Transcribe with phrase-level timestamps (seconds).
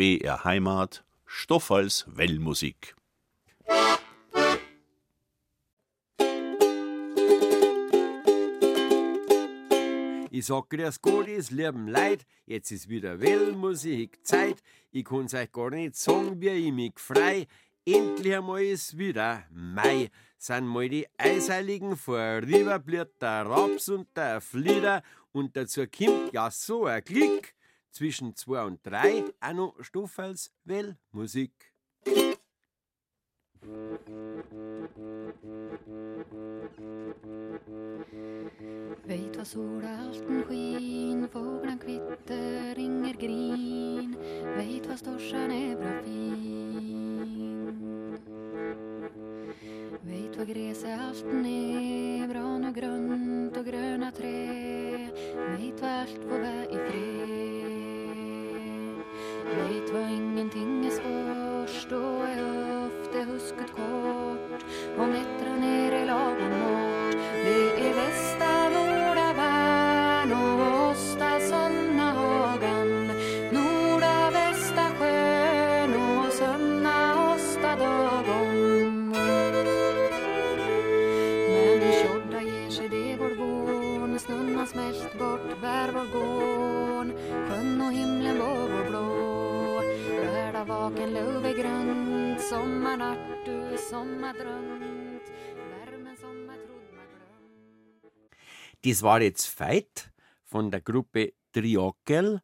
[0.00, 2.96] BR Heimat, Stoff als Wellmusik.
[10.30, 14.62] Ich sag grüß Gott, es lieben Leid, jetzt ist wieder Wellmusik Zeit.
[14.90, 17.46] Ich kann's euch gar nicht sagen, wie ich mich frei.
[17.84, 20.08] Endlich einmal ist wieder Mai,
[20.38, 26.50] sind mal die Eisheiligen vorüber, blieb der Raps und der Flieder und dazu kommt ja
[26.50, 27.54] so ein Klick
[27.90, 31.72] zwischen zwei und drei auch noch Stoff als Wellmusik.
[39.04, 44.16] Vet vad solhalten skin, fåglarna kvitter, ringer grin
[44.56, 46.58] Vet vad storsan är bra fin
[50.02, 55.10] Vet vad gräshalten är, bra och grönt och gröna trä
[55.58, 57.59] Vet vad allt får vara i fred
[59.92, 64.64] Vet vad ingenting är svårt, då är ofta husket kort
[64.98, 66.79] och nätterna ner i lagom
[91.10, 95.22] löv är grönt Sommarnatt du sommardrömt
[95.70, 98.12] Värmen som jag trodd mig glömt
[98.82, 100.10] Das war jetzt Feit
[100.44, 102.40] von der Gruppe Triakel.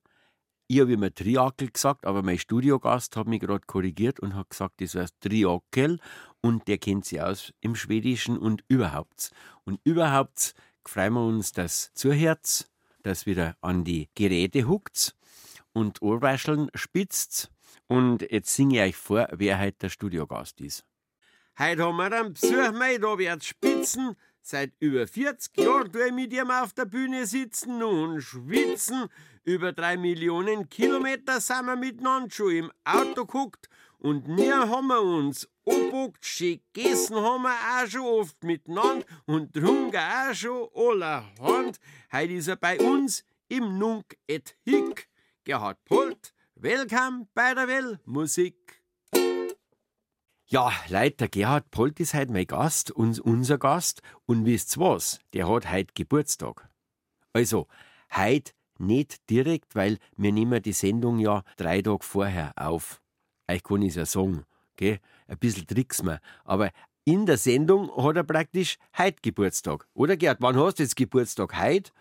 [0.69, 4.81] Ich habe immer Triakel gesagt, aber mein Studiogast hat mich gerade korrigiert und hat gesagt,
[4.81, 6.00] das heißt Triakel
[6.41, 9.31] und der kennt sich aus im Schwedischen und überhaupt.
[9.64, 12.69] Und überhaupt freuen wir uns, dass zuhört,
[13.03, 15.17] dass wieder an die Geräte huckt
[15.72, 17.50] und Ohrwascheln spitzt.
[17.88, 20.84] Und jetzt singe ich euch vor, wer heute der Studiogast ist.
[21.58, 24.16] Heute haben wir einen Besuch, mein, wird's spitzen.
[24.42, 29.06] Seit über 40 Jahren tue ich mit ihm auf der Bühne sitzen und schwitzen.
[29.42, 35.00] Über drei Millionen Kilometer sind wir miteinander schon im Auto geguckt und nie haben wir
[35.00, 36.25] uns abguckt.
[36.25, 41.80] Schön gegessen haben wir auch schon oft miteinander und trunken auch schon allerhand.
[42.12, 45.08] Heute ist er bei uns im Nunk et Hick.
[45.44, 48.83] Gerhard Polt, willkommen bei der Wellmusik.
[50.47, 54.00] Ja, Leute, der Gerhard Polt ist heute mein Gast und unser Gast.
[54.25, 55.21] Und wisst's was?
[55.34, 56.69] Der hat heute Geburtstag.
[57.34, 57.69] Also,
[58.15, 63.03] heute nicht direkt, weil wir nehmen die Sendung ja drei Tage vorher auf.
[63.50, 64.44] Euch kann ich's ja sagen,
[64.77, 64.99] gell?
[65.28, 66.21] Ein bisschen tricks mir.
[66.44, 66.71] Aber
[67.05, 69.87] in der Sendung hat er praktisch heute Geburtstag.
[69.93, 71.61] Oder Gerd, wann hast du jetzt Geburtstag?
[71.61, 71.93] Heute?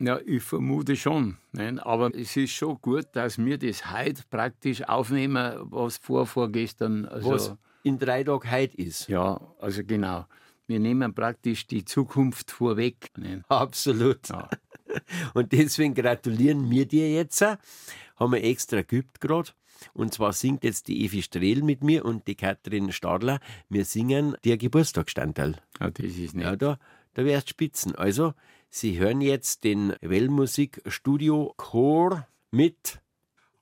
[0.00, 1.36] Ja, ich vermute schon.
[1.52, 1.78] Ne?
[1.84, 7.04] Aber es ist schon gut, dass wir das heute praktisch aufnehmen, was vor vorgestern.
[7.04, 9.08] Also, Was in drei Tagen heute ist.
[9.08, 10.26] Ja, also genau.
[10.66, 13.10] Wir nehmen praktisch die Zukunft vorweg.
[13.18, 13.42] Ne?
[13.48, 14.28] Absolut.
[14.28, 14.48] Ja.
[15.34, 17.42] Und deswegen gratulieren wir dir jetzt.
[17.42, 19.50] Haben wir extra geübt gerade.
[19.92, 23.40] Und zwar singt jetzt die Evi Strehl mit mir und die Katrin Stadler.
[23.70, 25.56] Wir singen dir Geburtstagstandteil.
[25.80, 26.44] ja, das ist nicht.
[26.44, 26.78] Ja, da,
[27.14, 27.94] da wärst spitzen.
[27.94, 28.34] Also,
[28.72, 33.00] Sie hören jetzt den Wellmusik Studio Chor mit.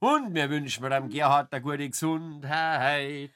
[0.01, 3.31] Und wir wünschen dem Gerhard eine gute Gesundheit.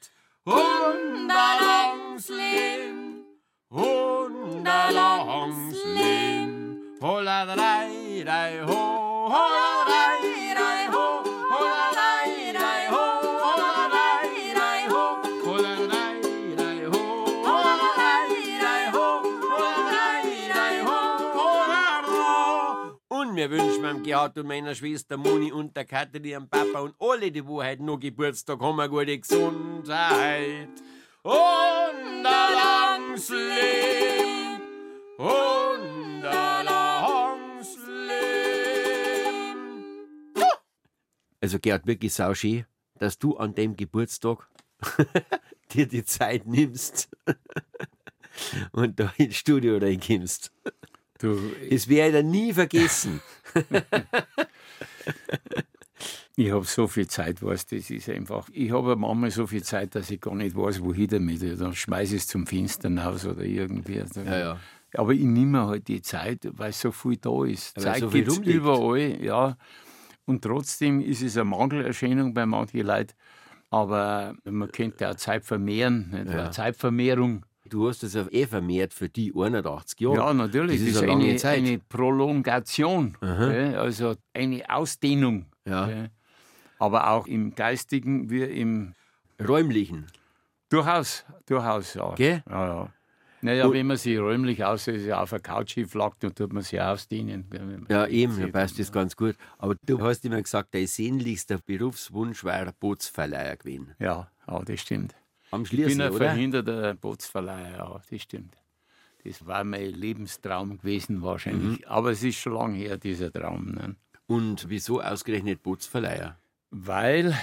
[0.44, 3.24] Und ein langes Leben.
[3.70, 6.78] Und ein langes Leben.
[7.00, 9.81] Holla drei, drei, ho, holla
[23.52, 25.86] Wünschen meinem Gerhard und meiner Schwester Moni und der
[26.24, 30.70] ihrem Papa und alle, die wo heute noch Geburtstag haben, eine gute Gesundheit.
[31.22, 34.62] Und ein langes Leben.
[35.18, 38.24] Und ein langes Leben.
[41.42, 42.64] Also Gerhard, wirklich sauschön,
[42.94, 44.48] dass du an dem Geburtstag
[45.72, 47.10] dir die Zeit nimmst
[48.72, 50.50] und da ins Studio reinkommst.
[51.22, 51.38] Du,
[51.70, 53.20] Das werde ich nie vergessen.
[56.36, 58.48] ich habe so viel Zeit, weißt das ist einfach.
[58.52, 61.60] Ich habe manchmal so viel Zeit, dass ich gar nicht weiß, wohin damit.
[61.60, 64.00] Dann schmeiße ich es zum Fenster raus oder irgendwie.
[64.00, 64.58] Also, ja.
[64.94, 67.76] Aber ich nehme halt die Zeit, weil so viel da ist.
[67.76, 68.56] Weil Zeit so gibt's rumliegt.
[68.56, 69.56] überall, ja.
[70.24, 73.12] Und trotzdem ist es eine Mangelerscheinung bei manchen Leuten.
[73.70, 76.10] Aber man könnte auch Zeit vermehren?
[76.12, 76.32] Ja.
[76.32, 77.46] Eine Zeitvermehrung.
[77.72, 80.16] Du hast das eh vermehrt für die 81 Jahre.
[80.16, 80.78] Ja, natürlich.
[80.80, 81.56] Das ist Das eine lange eine, Zeit.
[81.58, 83.74] eine Prolongation, gell?
[83.76, 85.46] also eine Ausdehnung.
[85.64, 85.86] Ja.
[85.86, 86.10] gell?
[86.78, 88.92] Aber auch im Geistigen wie im
[89.40, 90.06] Räumlichen.
[90.68, 92.14] Durchaus, durchaus, ja.
[92.14, 92.42] Gell?
[92.48, 92.92] Ja, ja.
[93.40, 96.78] Naja, Und- wenn man sich räumlich aus, auf der Couch hinflackt, dann tut man sich
[96.80, 97.46] ausdehnen.
[97.88, 99.36] Ja, eben, da passt das ganz gut.
[99.58, 103.94] Aber du hast immer gesagt, dein sehnlichster Berufswunsch ein Bootsverleiher gewesen.
[103.98, 105.14] Ja, ja, das stimmt.
[105.52, 106.30] Am Ich bin ein oder?
[106.30, 108.56] verhinderter Bootsverleiher, ja, das stimmt.
[109.22, 111.80] Das war mein Lebenstraum gewesen wahrscheinlich.
[111.80, 111.84] Mhm.
[111.86, 113.72] Aber es ist schon lange her, dieser Traum.
[113.72, 113.96] Ne?
[114.26, 116.38] Und wieso ausgerechnet Bootsverleiher?
[116.70, 117.36] Weil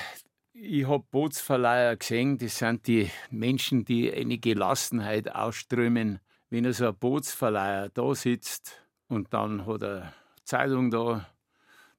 [0.53, 6.19] ich habe Bootsverleiher gesehen, das sind die Menschen, die eine Gelassenheit ausströmen.
[6.49, 10.13] Wenn so ein Bootsverleiher da sitzt und dann hat er
[10.43, 11.29] Zeitung da,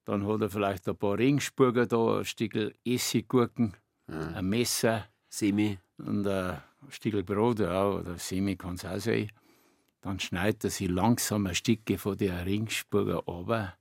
[0.05, 3.77] dann hat er vielleicht ein paar Regensburger da, ein Stückel Essiggurken,
[4.09, 5.79] ein Messer Semi.
[6.07, 6.59] Und ein
[6.89, 9.31] Stückel Brot oder Semi kann es auch sein.
[10.01, 13.75] Dann schneidet er sich langsam ein Stückchen von der Ringsburger runter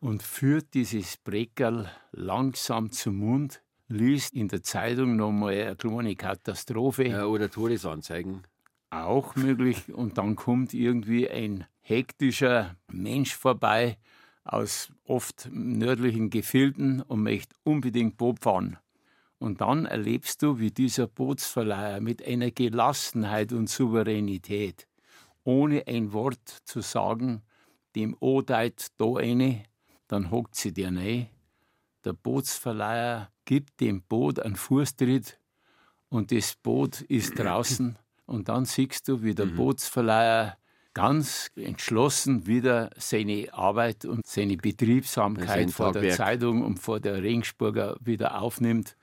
[0.00, 7.08] und führt dieses Breckerl langsam zum Mund, liest in der Zeitung nochmal eine kleine Katastrophe,
[7.08, 8.42] Ja, oder Todesanzeigen.
[8.90, 9.92] auch möglich.
[9.92, 13.98] Und dann kommt irgendwie ein hektischer Mensch vorbei
[14.44, 18.78] aus oft nördlichen Gefilden und möchte unbedingt Boot fahren.
[19.44, 24.88] Und dann erlebst du, wie dieser Bootsverleiher mit einer Gelassenheit und Souveränität,
[25.44, 27.42] ohne ein Wort zu sagen,
[27.94, 29.64] dem Odeit da eine,
[30.08, 31.28] dann hockt sie dir rein.
[32.06, 35.38] Der Bootsverleiher gibt dem Boot einen Fußtritt
[36.08, 37.98] und das Boot ist draußen.
[38.24, 40.56] Und dann siehst du, wie der Bootsverleiher
[40.94, 46.14] ganz entschlossen wieder seine Arbeit und seine Betriebsamkeit vor der.
[46.14, 48.96] Zeitung und vor der Regensburger wieder aufnimmt.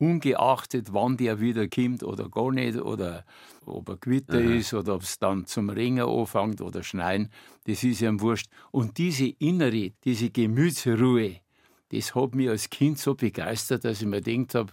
[0.00, 3.24] Ungeachtet, wann der wieder kommt oder gar nicht, oder
[3.66, 7.28] ob er Gewitter ist oder ob es dann zum Ringen anfängt oder schneien,
[7.64, 8.48] das ist ihm wurscht.
[8.70, 11.36] Und diese innere, diese Gemütsruhe,
[11.90, 14.72] das hat mich als Kind so begeistert, dass ich mir gedacht habe,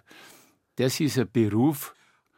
[0.78, 1.94] das ist ein Beruf,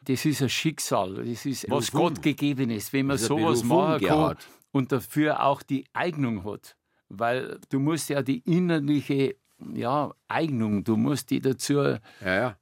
[0.06, 2.16] das ist ein Schicksal, das ist was Berufung.
[2.16, 4.36] Gott gegeben ist, wenn man sowas machen kann
[4.72, 6.76] und dafür auch die Eignung hat.
[7.10, 9.36] Weil du musst ja die innerliche
[9.74, 12.58] ja, Eignung, du musst die dazu Ja, ja.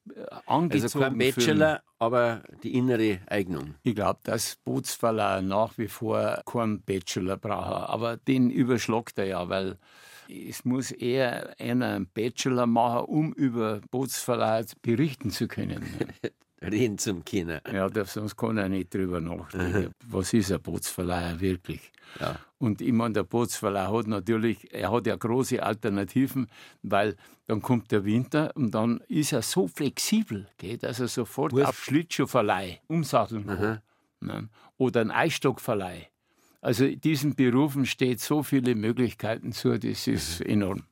[0.46, 1.36] angezogen Also kein fühlen.
[1.36, 3.76] Bachelor, aber die innere Eignung.
[3.84, 7.90] Ich glaube, dass Bootsverleiher nach wie vor keinen Bachelor braucht.
[7.90, 9.78] Aber den überschlagt er ja, weil
[10.30, 15.86] es muss eher einer einen Bachelor machen, um über Bootsverleiher berichten zu können.
[16.62, 17.62] Reden zum Kinder.
[17.72, 19.94] Ja, das, sonst kann er nicht drüber nachdenken.
[20.08, 21.92] Was ist ein Bootsverleiher wirklich?
[22.20, 22.40] Ja.
[22.58, 26.48] Und ich meine, der Bootsverleih hat natürlich, er hat ja große Alternativen,
[26.82, 27.16] weil
[27.46, 31.70] dann kommt der Winter und dann ist er so flexibel, gell, dass er sofort Wurf.
[31.70, 33.82] auf Schlittschuhverleih umsatteln kann.
[34.20, 34.50] Ne?
[34.78, 36.08] Oder ein Eisstockverleih.
[36.60, 40.84] Also diesen Berufen steht so viele Möglichkeiten zu, das ist enorm.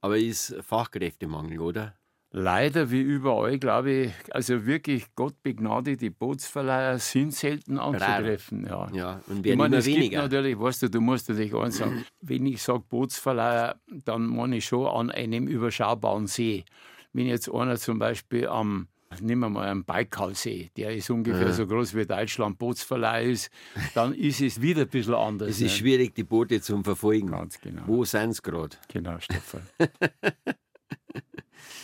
[0.00, 1.96] Aber ist Fachkräftemangel, oder?
[2.36, 8.66] Leider wie überall, glaube ich, also wirklich Gott begnade, die Bootsverleiher sind selten anzutreffen.
[8.66, 8.90] Ja.
[8.92, 10.22] Ja, und Ich werden meine, immer weniger.
[10.22, 14.64] natürlich, weißt du, du musst dich eins sagen, wenn ich sage Bootsverleiher, dann meine ich
[14.64, 16.64] schon an einem überschaubaren See.
[17.12, 18.88] Wenn jetzt einer zum Beispiel am,
[19.20, 23.48] nehmen wir mal einen Baikalsee, der ist ungefähr so groß wie Deutschland Bootsverleiher ist,
[23.94, 25.50] dann ist es wieder ein bisschen anders.
[25.50, 25.68] Es ist ne?
[25.78, 27.28] schwierig, die Boote zu verfolgen.
[27.28, 27.82] Ganz genau.
[27.86, 28.76] Wo sind sie gerade?
[28.88, 29.62] Genau, Stefan.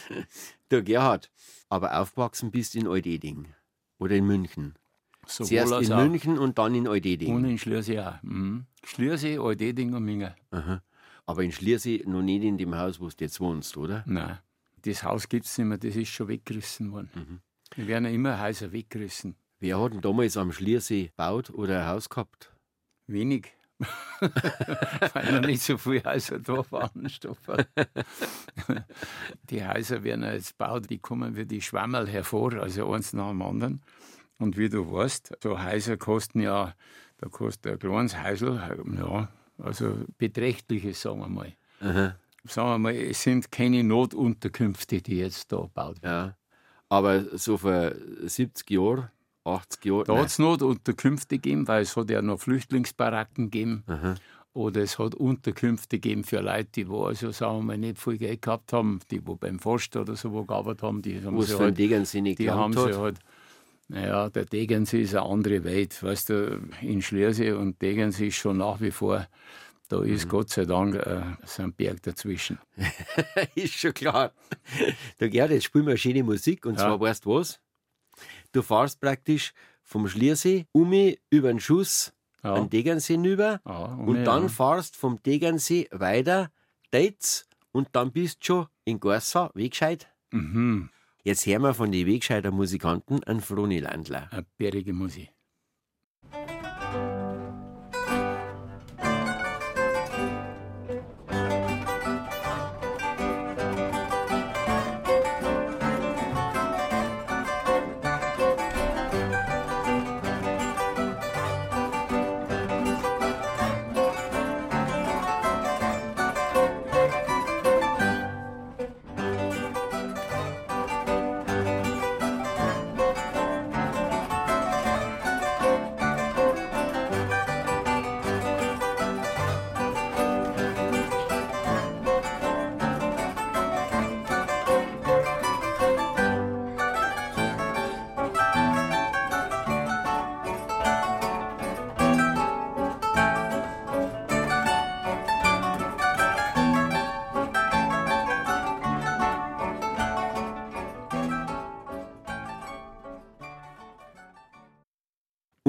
[0.71, 1.31] Der Gerhard,
[1.69, 3.49] aber aufgewachsen bist in Eudeding
[3.99, 4.75] oder in München.
[5.27, 6.03] Sowohl Zuerst in auch.
[6.03, 7.35] München und dann in Eudeding.
[7.35, 8.23] Und in Schliersee auch.
[8.23, 8.67] Mhm.
[8.85, 10.35] Schliersee, Aldeding und Minger.
[11.27, 14.03] Aber in Schliersee noch nicht in dem Haus, wo du jetzt wohnst, oder?
[14.07, 14.39] Nein,
[14.83, 17.11] das Haus gibt es nicht mehr, das ist schon weggerissen worden.
[17.15, 17.41] Mhm.
[17.77, 19.37] Wir werden ja immer Häuser weggerissen.
[19.61, 22.53] Wer hat denn damals am Schliersee gebaut oder ein Haus gehabt?
[23.07, 23.53] Wenig.
[25.15, 27.67] Weil noch nicht so viele Häuser da waren, Stoffer.
[29.51, 33.43] Die Häuser werden jetzt gebaut, die kommen wie die Schwammerl hervor, also eins nach dem
[33.43, 33.83] anderen.
[34.39, 36.75] Und wie du weißt, so Häuser kosten ja,
[37.19, 38.61] da kostet ein kleines Häusl,
[38.99, 41.53] ja, also beträchtliches, sagen wir mal.
[42.45, 46.29] Sagen wir mal, es sind keine Notunterkünfte, die jetzt da gebaut werden.
[46.29, 46.37] Ja.
[46.89, 49.11] Aber so vor 70 Jahren,
[49.45, 50.05] 80 Jahren.
[50.05, 53.85] Da hat es Notunterkünfte gegeben, weil es hat ja noch Flüchtlingsbaracken gegeben.
[53.87, 54.15] Aha.
[54.53, 58.19] Oder es hat Unterkünfte gegeben für Leute, die wo also, sagen wir mal, nicht viel
[58.19, 61.43] Geld gehabt haben, die wo beim Forst oder so wo gearbeitet haben, die haben wo
[61.43, 63.03] sie halt, Degernsee nicht die haben gelangt sie hat.
[63.03, 63.19] halt,
[63.89, 68.57] naja, der Degernsee ist eine andere Welt, weißt du, in Schliersee und Degernsee ist schon
[68.59, 69.27] nach wie vor,
[69.89, 70.31] da ist Mhm.
[70.31, 72.59] Gott sei Dank äh, so ein Berg dazwischen.
[73.55, 74.33] ist schon klar.
[75.21, 76.81] Der Gerhard, jetzt spielen wir eine schöne Musik und Ja.
[76.81, 77.61] zwar weißt du was?
[78.53, 79.53] Du fahrst praktisch
[79.83, 80.93] vom Schliersee um
[81.31, 82.55] über den Schuss Ja.
[82.55, 84.25] an Degernsee rüber Ja, und ja.
[84.25, 86.51] dann fahrst vom Degernsee weiter,
[86.91, 90.09] Dates und dann bist du schon in Gorsau, wie gescheit?
[90.33, 90.91] Mhm.
[91.23, 94.29] Jetzt hören wir von den Wegscheider Musikanten einen Froni Landler.
[94.33, 95.29] Eine bärige Musik.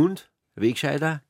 [0.01, 1.24] Und Wegscheider?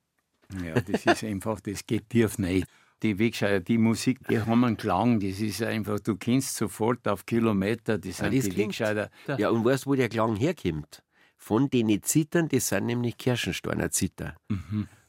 [0.65, 2.67] Ja, das ist einfach, das geht tief nicht.
[3.03, 7.25] Die Wegscheider, die Musik, die haben einen Klang, das ist einfach, du kennst sofort auf
[7.25, 8.69] Kilometer, das sind das die klingt.
[8.79, 9.09] Wegscheider.
[9.37, 11.03] Ja, und weißt du, wo der Klang herkommt?
[11.37, 14.35] Von den Zittern, das sind nämlich Kirschensteiner Zitter.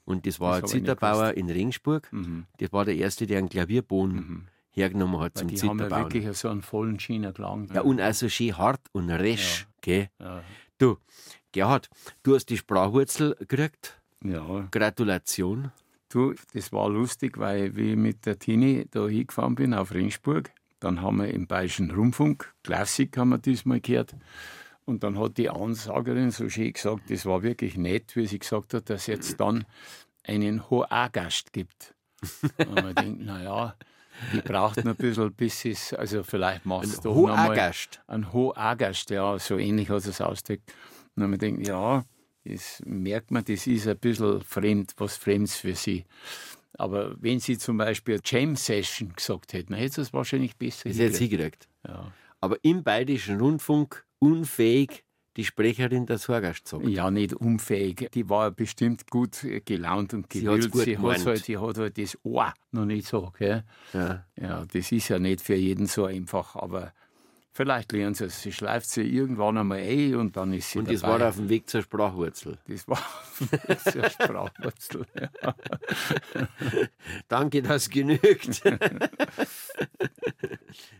[0.04, 0.62] Und das war Mhm.
[0.62, 2.10] Das ein Zitterbauer in Regensburg.
[2.12, 2.46] Mhm.
[2.58, 6.12] Das war der Erste, der einen Klavierboden hergenommen hat Weil zum die haben ja Zitterbauen.
[6.14, 7.68] wirklich so einen vollen Schienerklang.
[7.74, 9.66] Ja, und auch so schön hart und resch.
[9.82, 10.08] Gell?
[10.18, 10.42] ja.
[10.78, 10.96] Du,
[11.52, 11.90] Gerhard,
[12.22, 14.00] du hast die Sprachwurzel gekriegt.
[14.24, 14.66] ja.
[14.70, 15.70] Gratulation.
[16.08, 20.50] Du, das war lustig, weil wie ich mit der Tini da hingefahren bin auf Regensburg,
[20.80, 24.14] dann haben wir im Bayerischen Rundfunk, Klassik haben wir diesmal gehört,
[24.84, 28.74] und dann hat die Ansagerin so schön gesagt, das war wirklich nett, wie sie gesagt
[28.74, 29.64] hat, dass es jetzt dann
[30.24, 31.94] einen Hoagast gibt.
[32.58, 33.74] Und man denkt, naja,
[34.32, 38.02] die braucht noch ein bisschen, bis es, also vielleicht machst du doch noch mal Hoagast.
[38.06, 40.72] ein Hoagast, ja, so ähnlich hat es ausgedrückt.
[41.16, 42.04] Und wir gedacht, ja,
[42.44, 46.04] das merkt man, das ist ein bisschen fremd, was Fremdes für sie.
[46.74, 50.88] Aber wenn sie zum Beispiel Jam Session gesagt hätten, dann hätte sie es wahrscheinlich besser
[50.88, 51.68] Das hätte sie hingekriegt.
[51.68, 51.68] gekriegt.
[51.86, 52.12] ja.
[52.40, 55.04] Aber im Bayerischen Rundfunk unfähig,
[55.36, 56.88] die Sprecherin des Horgast zu sagen.
[56.88, 58.08] ja, nicht unfähig.
[58.12, 60.70] Die war bestimmt gut gelaunt und Sie gewillt.
[60.72, 63.32] gut Sie, hat halt, die hat halt das Ohr noch nicht so.
[63.38, 63.64] Gell?
[63.92, 64.26] Ja.
[64.38, 66.92] Ja, das ist ja nicht für jeden so einfach, aber
[67.52, 68.42] vielleicht lernen sie es.
[68.42, 70.94] Sie schleift sie irgendwann einmal ein und dann ist sie Und dabei.
[70.94, 72.58] das war auf dem Weg zur Sprachwurzel.
[72.66, 72.98] Das war
[73.94, 75.06] eine Sprachwurzel.
[75.42, 75.54] Ja.
[77.28, 78.62] Danke, das genügt.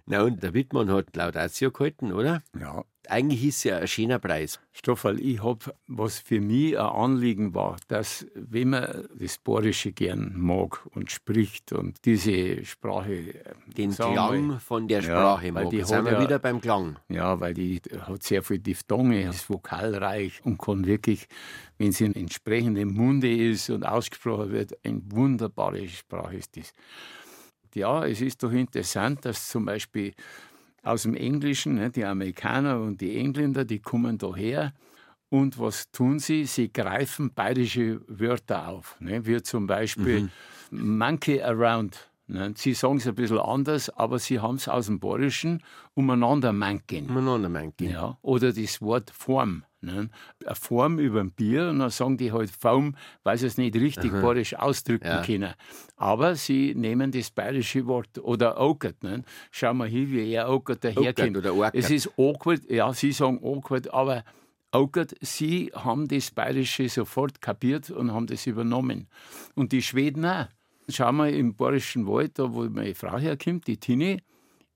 [0.07, 2.43] Na und der Wittmann hat Laudatio gehalten, oder?
[2.59, 2.85] ja.
[3.13, 4.59] Eigentlich ist es ja ein schöner Preis.
[4.73, 10.33] Stoffel, ich habe, was für mich ein Anliegen war, dass, wenn man das Bayerische gern
[10.35, 13.13] mag und spricht und diese Sprache.
[13.13, 13.35] äh,
[13.77, 15.71] Den Klang von der Ja, Sprache weil mag.
[15.71, 16.97] die sind wir ja- wieder beim Klang.
[17.11, 21.27] Ja, weil die hat sehr viel Diphthonge, ist vokalreich und kann wirklich,
[21.77, 26.73] wenn sie in entsprechendem Munde ist und ausgesprochen wird, eine wunderbare Sprache ist das.
[27.75, 30.15] Ja, es ist doch interessant, dass zum Beispiel
[30.83, 34.73] aus dem Englischen, ne, die Amerikaner und die Engländer, die kommen daher
[35.29, 36.45] und was tun sie?
[36.45, 40.29] Sie greifen bayerische Wörter auf, ne, wie zum Beispiel
[40.71, 42.11] Monkey Around.
[42.27, 42.53] Ne.
[42.57, 45.63] Sie sagen es ein bisschen anders, aber sie haben es aus dem Bayerischen
[45.95, 47.09] umeinander manken.
[47.09, 47.91] Umeinander manken.
[47.91, 49.65] Ja, oder das Wort Form.
[49.83, 50.09] Ne?
[50.47, 53.75] Eine Form über ein Bier und dann sagen die halt Form, weil sie es nicht
[53.75, 55.23] richtig bayerisch ausdrücken Ja.
[55.23, 55.53] können.
[55.97, 59.03] Aber sie nehmen das bayerische Wort oder Augert.
[59.03, 59.25] Ne?
[59.51, 61.37] Schau mal hin, wie er Augert daherkommt.
[61.37, 61.75] oder Augert.
[61.75, 64.25] Es ist awkward, ja, sie sagen awkward, aber
[64.71, 69.09] Augert, sie haben das bayerische sofort kapiert und haben das übernommen.
[69.55, 70.47] Und die Schweden auch.
[70.89, 74.23] Schau mal im bayerischen Wald, da wo meine Frau herkommt, die Tini,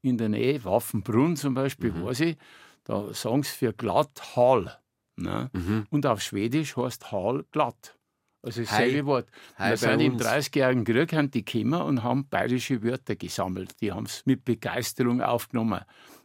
[0.03, 2.05] in der Nähe, Waffenbrunn zum Beispiel, Mhm.
[2.05, 2.37] weiß ich,
[2.85, 4.79] da sagen sie für glatt Hal.
[5.16, 5.50] Ne?
[5.52, 5.87] Mhm.
[5.90, 7.96] Und auf Schwedisch heißt Hal glatt.
[8.42, 8.64] Also Hei.
[8.64, 9.28] dasselbe Wort.
[9.58, 10.23] Hei Wir sind im uns.
[10.23, 13.80] 30-jährigen Krieg haben die gekommen und haben bayerische Wörter gesammelt.
[13.80, 15.80] Die haben es mit Begeisterung aufgenommen.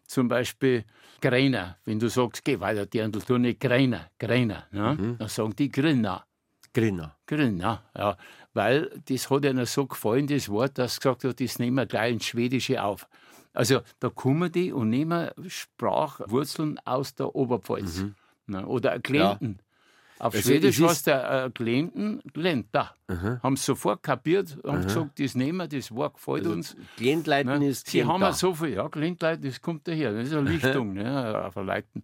[0.06, 0.86] Zum Beispiel
[1.22, 1.78] Greiner.
[1.86, 4.68] Wenn du sagst, geh weiter, Dirndl, tu nicht Greiner, Greiner.
[4.72, 4.98] Ne?
[5.00, 5.18] Mhm.
[5.18, 6.26] Dann sagen die Grinner.
[6.74, 7.18] Grinner.
[7.26, 8.18] Grinner, ja.
[8.54, 11.86] Weil das hat ihnen so gefallen, das Wort, dass sie gesagt hat, das nehmen wir
[11.86, 13.08] gleich ins Schwedische auf.
[13.54, 17.98] Also da kommen die und nehmen Sprachwurzeln aus der Oberpfalz.
[17.98, 18.16] Mhm.
[18.52, 18.66] Ne?
[18.68, 19.60] Oder Klienten.
[20.20, 22.94] Auf Also Schwedisch heißt der äh, Glenten, Glenta.
[23.42, 26.76] Haben sie sofort kapiert, haben gesagt, das nehmen wir, das Wort gefällt Also uns.
[26.98, 27.68] Glendleiten Ne?
[27.70, 30.94] ist Sie haben ja so viel, ja, Glindleid, das kommt daher, das ist eine Lichtung
[30.94, 32.04] ne, auf Leiten.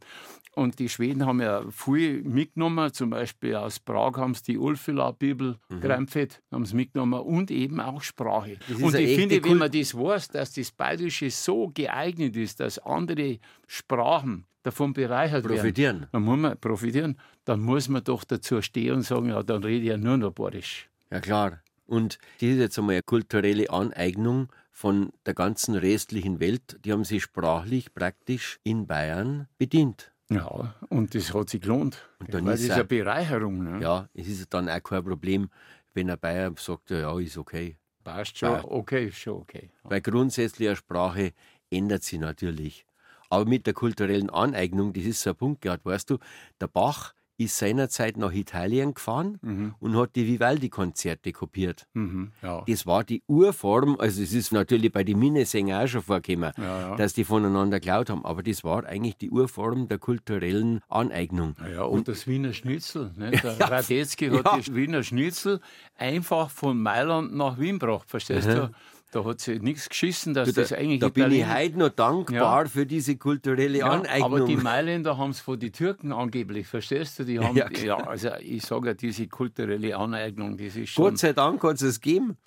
[0.55, 5.57] Und die Schweden haben ja viel mitgenommen, zum Beispiel aus Prag haben sie die Ulfila-Bibel,
[5.69, 5.81] mhm.
[5.81, 8.57] Gramfett, haben sie mitgenommen und eben auch Sprache.
[8.81, 12.79] Und ich finde, wenn Kult- man das weiß, dass das Bayerische so geeignet ist, dass
[12.79, 13.37] andere
[13.67, 16.01] Sprachen davon bereichert Profitieren.
[16.01, 19.63] werden, dann muss man profitieren, dann muss man doch dazu stehen und sagen, ja, dann
[19.63, 20.89] rede ich ja nur noch Bayerisch.
[21.11, 21.61] Ja, klar.
[21.85, 26.77] Und das ist jetzt einmal eine kulturelle Aneignung von der ganzen restlichen Welt.
[26.85, 30.11] Die haben sich sprachlich praktisch in Bayern bedient.
[30.29, 32.05] Ja, und das hat sich gelohnt.
[32.19, 33.63] Und dann ist das ist er- eine Bereicherung.
[33.63, 33.79] Ne?
[33.81, 35.49] Ja, es ist dann auch kein Problem,
[35.93, 37.77] wenn ein Bayer sagt, ja, ja, ist okay.
[38.03, 38.65] Passt schon, Passt.
[38.69, 39.69] okay, ist schon okay.
[39.83, 41.31] Weil grundsätzlich eine Sprache
[41.71, 42.85] ändert sich natürlich.
[43.29, 46.17] Aber mit der kulturellen Aneignung, das ist so ein Punkt gehabt, weißt du,
[46.61, 51.85] der Bach ist seinerzeit nach Italien gefahren und hat die Vivaldi-Konzerte kopiert.
[51.93, 52.63] Mhm, ja.
[52.67, 56.63] Das war die Urform, also es ist natürlich bei den Minnesängern auch schon vorgekommen, Ja,
[56.89, 56.95] ja.
[56.95, 61.55] dass die voneinander geklaut haben, aber das war eigentlich die Urform der kulturellen Aneignung.
[61.71, 63.11] Ja, und das Wiener Schnitzel.
[63.15, 63.29] Ne?
[63.43, 65.59] Der Radetzky hat das Wiener Schnitzel
[65.95, 68.09] einfach von Mailand nach Wien gebracht.
[68.09, 68.71] Verstehst du?
[69.11, 71.89] Da hat sie nichts geschissen, dass Du, da das eigentlich da bin ich heute noch
[71.89, 74.23] dankbar für diese kulturelle ja, Aneignung.
[74.23, 77.23] aber die Mailänder haben es von den Türken angeblich, verstehst du?
[77.23, 81.05] Die haben, Ja, ja, also ich sage ja, diese kulturelle Aneignung, das ist schon.
[81.05, 82.37] Gott sei Dank hat es es gegeben.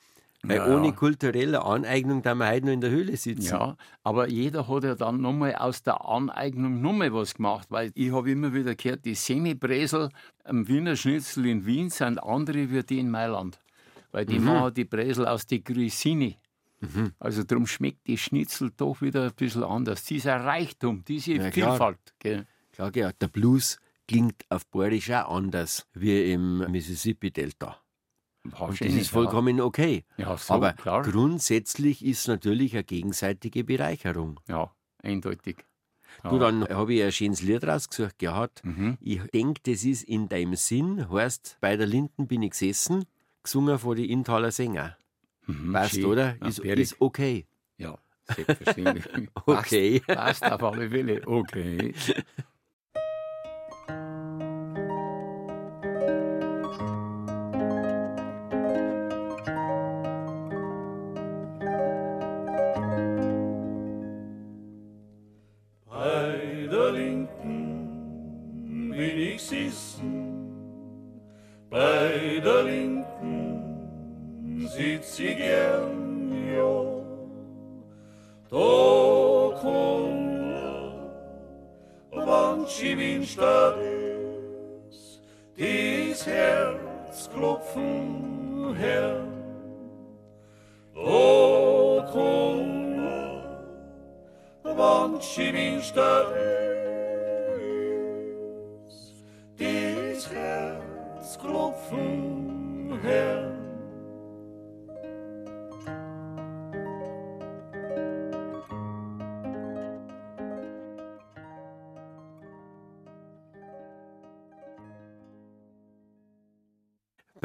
[0.43, 0.77] Weil Ja, ja.
[0.77, 3.45] ohne kulturelle Aneignung da wir heute noch in der Höhle sitzen.
[3.57, 8.11] Ja, aber jeder hat ja dann nochmal aus der Aneignung nochmal was gemacht, weil ich
[8.13, 10.09] habe immer wieder gehört, die Semibresel
[10.45, 13.61] am Wiener Schnitzel in Wien sind andere wie die in Mailand.
[14.13, 14.29] Weil Mhm.
[14.29, 16.37] die machen die Bresel aus die Grissini.
[17.19, 20.05] Also darum schmeckt die Schnitzel doch wieder ein bisschen anders.
[20.05, 21.73] Dieser Reichtum, diese Ja, klar.
[21.73, 22.15] Vielfalt.
[22.19, 22.47] Gell?
[22.73, 27.77] Klar, ja, der Blues klingt auf Bayerisch auch anders wie im Mississippi-Delta.
[28.59, 30.05] Und das ist vollkommen okay.
[30.17, 31.03] Ja, so, Aber klar.
[31.03, 34.41] grundsätzlich ist natürlich eine gegenseitige Bereicherung.
[34.49, 34.73] Ja,
[35.03, 35.65] eindeutig.
[36.25, 38.65] Du, dann habe ich ein schönes Lied rausgesucht gehabt.
[38.65, 38.99] Mhm.
[39.01, 43.05] Ich denke, das ist in deinem Sinn, heißt, bei der Linden bin ich gesessen,
[43.43, 44.97] gesungen von den Intaler Sänger.
[45.51, 46.05] Mhm, Weißt schön.
[46.07, 46.37] oder?
[46.41, 47.47] Ja, Ist, ist okay.
[47.79, 47.99] Ja,
[48.35, 49.05] selbstverständlich.
[49.47, 50.01] Okay.
[50.01, 51.27] Passt, passt auf alle Fälle.
[51.27, 51.95] Okay.
[82.13, 83.77] Wann sie Windstadt
[84.89, 85.21] ist,
[85.59, 89.21] dies Herz klopfen her.
[94.63, 96.60] Wann Schiebinstadt ist,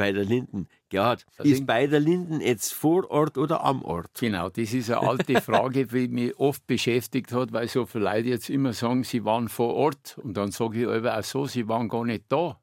[0.06, 0.68] Bei der Linden.
[0.88, 4.10] Gerhard, Das ist bei der Linden jetzt vor Ort oder am Ort?
[4.20, 8.28] Genau, das ist eine alte Frage, die mich oft beschäftigt hat, weil so viele Leute
[8.28, 10.18] jetzt immer sagen, sie waren vor Ort.
[10.22, 12.60] Und dann sage ich aber auch so, sie waren gar nicht da.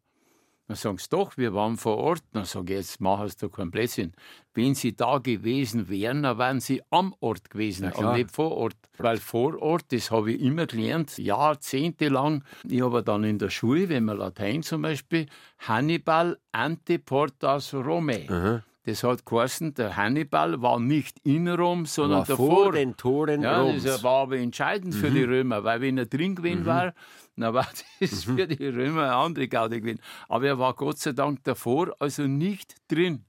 [0.68, 2.24] Dann sagen sie doch, wir waren vor Ust.
[2.32, 4.14] Dann sage ich, jetzt machen sie doch keinen Blödsinn.
[4.54, 8.78] Wenn sie da gewesen wären, dann wären sie am Ort gewesen und nicht vor Ort.
[8.98, 12.44] Weil vor Ort, das habe ich immer gelernt, jahrzehntelang.
[12.70, 15.26] Ich habe dann in der Schule, wenn man Latein zum Beispiel,
[15.60, 18.62] Hannibal ante portas Romae.
[18.86, 22.64] Das hat geheißen, der Hannibal war nicht in Rom, sondern War davor.
[22.64, 23.84] vor den Toren Ja, Roms.
[23.84, 26.94] das war aber entscheidend für die Römer, weil wenn er drin gewesen war,
[27.38, 27.66] dann war
[28.02, 30.02] das für die Römer eine andere Gaude gewesen.
[30.28, 33.24] Aber er war Gott sei Dank davor, also nicht drin.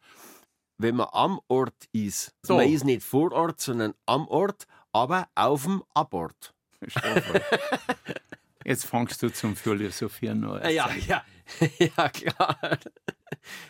[0.76, 2.56] Wenn man am Ort ist, So.
[2.56, 6.52] man ist nicht vor Ort, sondern am Ort, aber auf dem Abort.
[8.64, 10.62] Jetzt fangst du zum Philosophieren an.
[10.70, 11.22] Ja, ja,
[11.78, 12.78] ja, klar.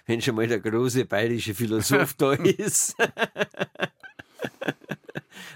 [0.07, 2.97] Wenn schon mal der große bayerische Philosoph da ist,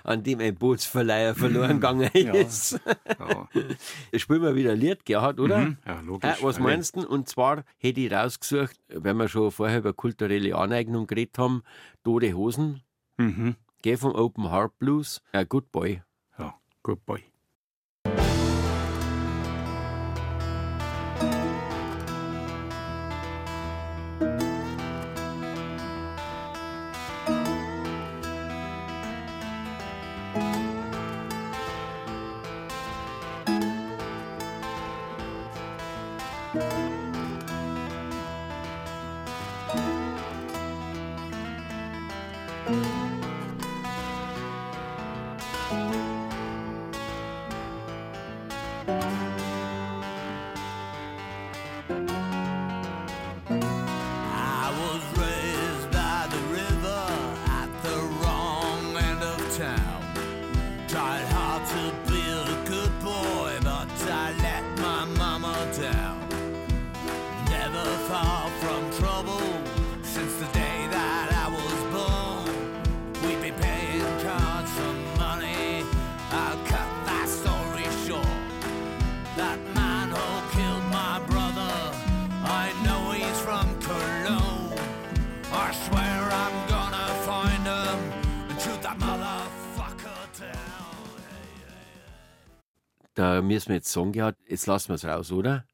[0.04, 2.81] an dem ein Bootsverleiher verloren gegangen ist.
[3.18, 3.48] Ja.
[4.18, 5.59] Spielen wir wieder ein Lied, Gerhard, oder?
[5.59, 5.76] Mhm.
[5.87, 6.40] Ja, logisch.
[6.40, 7.07] Äh, was meinst du?
[7.07, 11.62] Und zwar hätte ich rausgesucht, wenn wir schon vorher über kulturelle Aneignung geredet haben,
[12.04, 12.83] Tote Hosen,
[13.18, 13.57] Mhm.
[13.83, 16.02] geh vom Open Heart Blues, äh, Good Boy.
[16.38, 17.22] Ja, good boy.
[93.18, 95.64] Da müssen wir jetzt sagen, ja, jetzt lassen wir es raus, oder?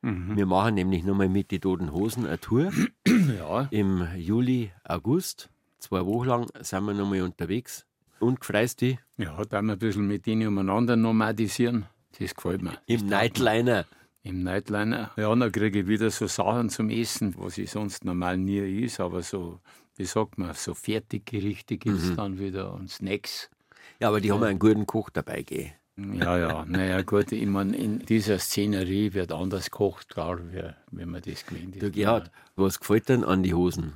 [0.00, 2.72] Wir machen nämlich nochmal mit die Toten Hosen eine Tour.
[3.38, 5.50] Ja, Im Juli, August.
[5.80, 7.84] Zwei Wochen lang sind wir nochmal unterwegs.
[8.20, 11.84] Und gefreust dich ja, da wir ein bisschen mit denen umeinander nomadisieren.
[12.18, 12.78] Das gefällt mir.
[12.86, 13.84] im Nightliner.
[14.22, 15.10] Im Nightliner.
[15.18, 18.98] Ja, dann kriege ich wieder so Sachen zum Essen, was ich sonst normal nie is,
[18.98, 19.60] aber so,
[19.96, 23.50] wie sagt man, so Fertiggerichte gibt es dann wieder und Snacks.
[24.00, 25.72] Ja, aber die haben einen guten Koch dabei gegeben.
[25.96, 31.06] Ja, ja, naja, gut, ich meine, in dieser Szenerie wird anders gekocht, klar, wie, wie
[31.06, 31.82] man das gewöhnt ist.
[31.82, 33.92] Du, Gerhard, was gefällt denn an die Hosen?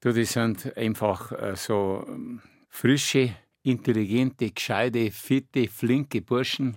[0.00, 3.34] Du, die sind einfach äh, so ähm, frische,
[3.64, 6.76] intelligente, gescheite, fitte, flinke Burschen.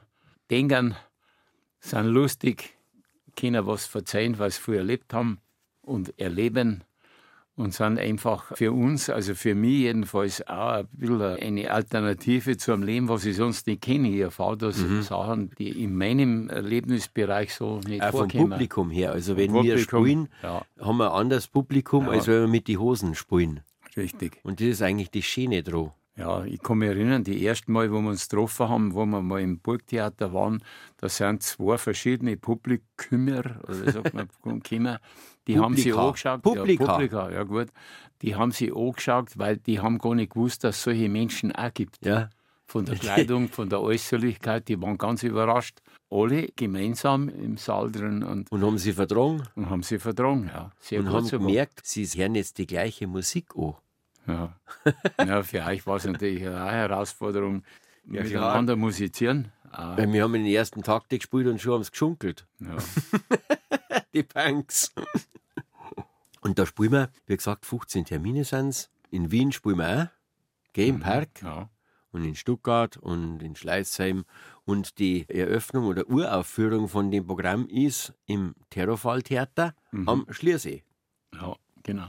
[0.50, 0.96] Denken,
[1.80, 2.76] sind lustig,
[3.36, 5.40] können was verzeihen, was sie früher erlebt haben
[5.82, 6.84] und erleben
[7.56, 12.74] und sind einfach für uns, also für mich jedenfalls auch ein bisschen eine Alternative zu
[12.74, 14.10] einem Leben, was ich sonst nicht kenne.
[14.10, 18.50] Ich erfahre da so Sachen, die in meinem Erlebnisbereich so nicht Auch vom vorkommen.
[18.52, 19.14] Publikum her.
[19.14, 20.64] Also, wenn Vom wir spielen, ja.
[20.80, 22.12] haben wir ein anderes Publikum, Ja.
[22.12, 23.62] als wenn wir mit die Hosen spielen.
[23.96, 24.40] Richtig.
[24.44, 25.92] Und das ist eigentlich das Schöne dran.
[26.18, 29.22] Ja, ich kann mich erinnern, die ersten Mal, wo wir uns getroffen haben, wo wir
[29.22, 30.64] mal im Burgtheater waren,
[30.98, 34.98] da sind zwei verschiedene Publikummer, oder sagt man, gekommen,
[35.48, 36.42] die haben sie angeschaut.
[36.42, 36.86] Publika.
[36.86, 37.68] Ja, Publika, ja gut.
[38.22, 41.74] Die haben sie angeschaut, weil die haben gar nicht gewusst, dass es solche Menschen auch
[41.74, 42.04] gibt.
[42.06, 42.30] Ja.
[42.66, 45.82] Von der Kleidung, von der Äußerlichkeit, die waren ganz überrascht.
[46.10, 50.50] Alle gemeinsam im Saal drin und, Und haben sie vertragen und haben sie vertragen.
[50.54, 51.48] Ja, sehr und haben sogar.
[51.48, 53.76] gemerkt, sie hören jetzt die gleiche Musik an.
[54.28, 54.56] Ja.
[55.26, 57.64] ja, für euch war es natürlich eine Herausforderung,
[58.06, 58.24] Ja, klar.
[58.48, 59.52] miteinander musizieren.
[59.72, 62.48] Weil wir haben in den ersten Takt gespielt und schon haben sie geschunkelt.
[62.60, 62.78] ja.
[64.14, 64.94] Die Punks.
[66.42, 68.90] Und da spielen wir, wie gesagt, 15 Termine sind es.
[69.12, 70.08] In Wien spielen wir auch.
[70.74, 71.42] Geh im Park.
[71.42, 71.70] ja.
[72.12, 74.24] und in Stuttgart und in Schleißheim.
[74.64, 80.84] Und die Eröffnung oder Uraufführung von dem Programm ist im Terrorfalltheater am Schliersee.
[81.34, 82.08] Ja, genau.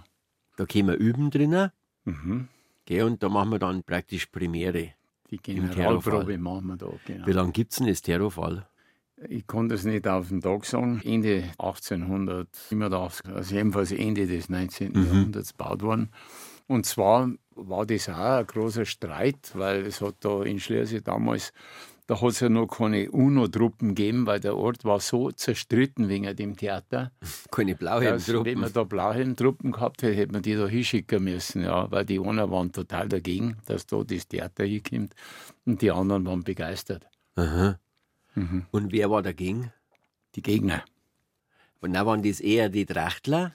[0.57, 1.73] Da können wir üben drinnen.
[2.07, 2.49] Mhm.
[2.87, 4.95] Gell, und da machen wir dann praktisch Premiere.
[5.31, 5.39] Die.
[5.39, 6.89] Generalprobe machen wir da.
[7.05, 7.27] Genau.
[7.27, 8.67] Wie lange gibt es denn das Terrorfall?
[9.29, 11.01] Ich kann das nicht auf den Tag sagen.
[11.05, 14.95] Ende 1887, also jedenfalls Ende des 19.
[14.95, 16.11] Jahrhunderts gebaut worden.
[16.69, 21.53] Und zwar war das auch ein großer Streit, weil es hat da in Schliersee damals,
[22.07, 26.35] da hat es ja noch keine UNO-Truppen gegeben, weil der Ort war so zerstritten wegen
[26.37, 27.11] dem Theater.
[27.51, 28.45] Keine Blauhelmtruppen.
[28.45, 32.21] wenn man da Blauhelmtruppen gehabt hätte, hätte man die da hinschicken müssen, ja, weil die
[32.21, 35.15] einen waren total dagegen, dass da das Theater hinkommt
[35.65, 37.07] und die anderen waren begeistert.
[37.35, 37.79] Aha.
[38.71, 39.73] Und wer war dagegen?
[40.35, 40.85] Die Gegner.
[41.81, 43.53] Und dann waren das eher die Trachtler?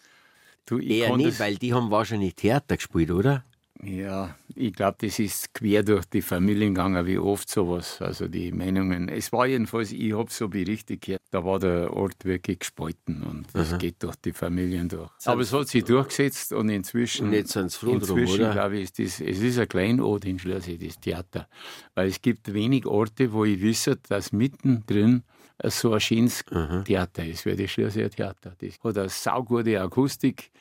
[0.66, 3.44] Du, Eher nicht, weil die haben wahrscheinlich Theater gespielt, oder?
[3.84, 8.00] Ja, ich glaube, das ist quer durch die Familien gegangen, wie oft sowas.
[8.02, 9.10] Also die Meinungen.
[9.10, 13.48] Es war jedenfalls, ich habe so berichtet gehört, da war der Ort wirklich gespalten und
[13.54, 15.10] das geht durch die Familien durch.
[15.26, 17.28] Aber es hat sich durchgesetzt und inzwischen.
[17.28, 21.00] Und jetzt sind inzwischen, glaube ich, ist das, es ist ein Kleinod in Schliersee, das
[21.00, 21.48] Theater.
[21.96, 25.24] Weil es gibt wenig Orte, wo ich wisse, dass mittendrin
[25.64, 26.44] so ein schönes
[26.86, 28.56] Theater ist, wie das Schlierseer Theater.
[28.60, 30.52] Das hat eine saugute Akustik,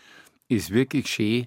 [0.48, 1.46] ist wirklich schön.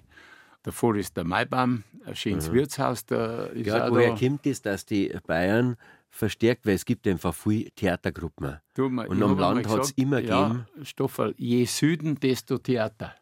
[0.64, 3.04] Davor ist der Maibaum, ein schönes Wirtshaus.
[3.06, 4.16] Da ist Ja, woher da.
[4.18, 5.76] kommt es, dass die Bayern
[6.08, 8.58] verstärkt, weil es gibt einfach viele Theatergruppen.
[8.74, 10.66] Du, man- Und am Land hat's gesagt, immer ja, gegeben.
[10.82, 13.14] Stoffel, je Süden, desto Theater.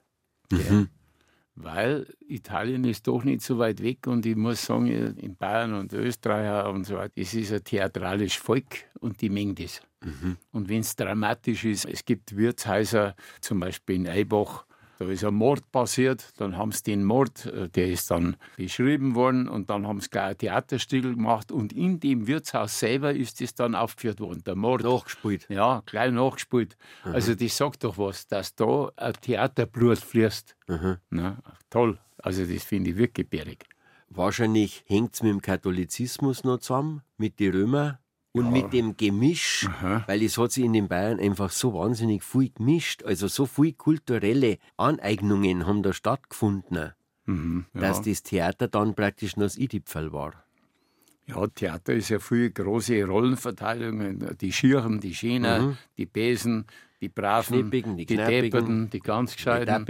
[0.52, 0.88] Mhm.
[1.54, 5.92] Weil Italien ist doch nicht so weit weg und ich muss sagen, in Bayern und
[5.92, 9.82] Österreich und so weiter, es ist ein theatralisch Volk und die mengen das.
[10.02, 10.36] Mhm.
[10.52, 14.64] Und wenn es dramatisch ist, es gibt Wirtshäuser, zum Beispiel in Eibach,
[14.98, 19.14] da ist ein Mord passiert, dann haben sie den Mord, äh, der ist dann beschrieben
[19.14, 23.40] worden und dann haben sie gleich ein Theaterstück gemacht und in dem Wirtshaus selber ist
[23.40, 24.82] es dann aufgeführt worden, der Mord.
[24.82, 25.46] Nachgespielt.
[25.48, 26.76] Ja, gleich nachgespielt.
[27.04, 30.56] Also das sagt doch was, dass da ein Theaterblut fließt.
[31.10, 31.38] Na,
[31.70, 31.98] toll.
[32.18, 33.64] Also das finde ich wirklich bärig.
[34.08, 37.98] Wahrscheinlich hängt es mit dem Katholizismus noch zusammen, mit den Römern
[38.32, 39.68] und mit dem Gemisch,
[40.06, 43.02] weil es hat sich in den Bayern einfach so wahnsinnig viel gemischt.
[43.04, 46.92] Also so viel kulturelle Aneignungen haben da stattgefunden,
[47.24, 50.32] Mhm, dass das Theater dann praktisch noch das Idipfel war.
[51.26, 54.18] Ja, Theater ist ja viel große Rollenverteilung.
[54.40, 56.66] Die Schirchen, die Schäner, die Besen,
[57.00, 59.86] die Braven, die die Depperten, die ganz Gescheiten.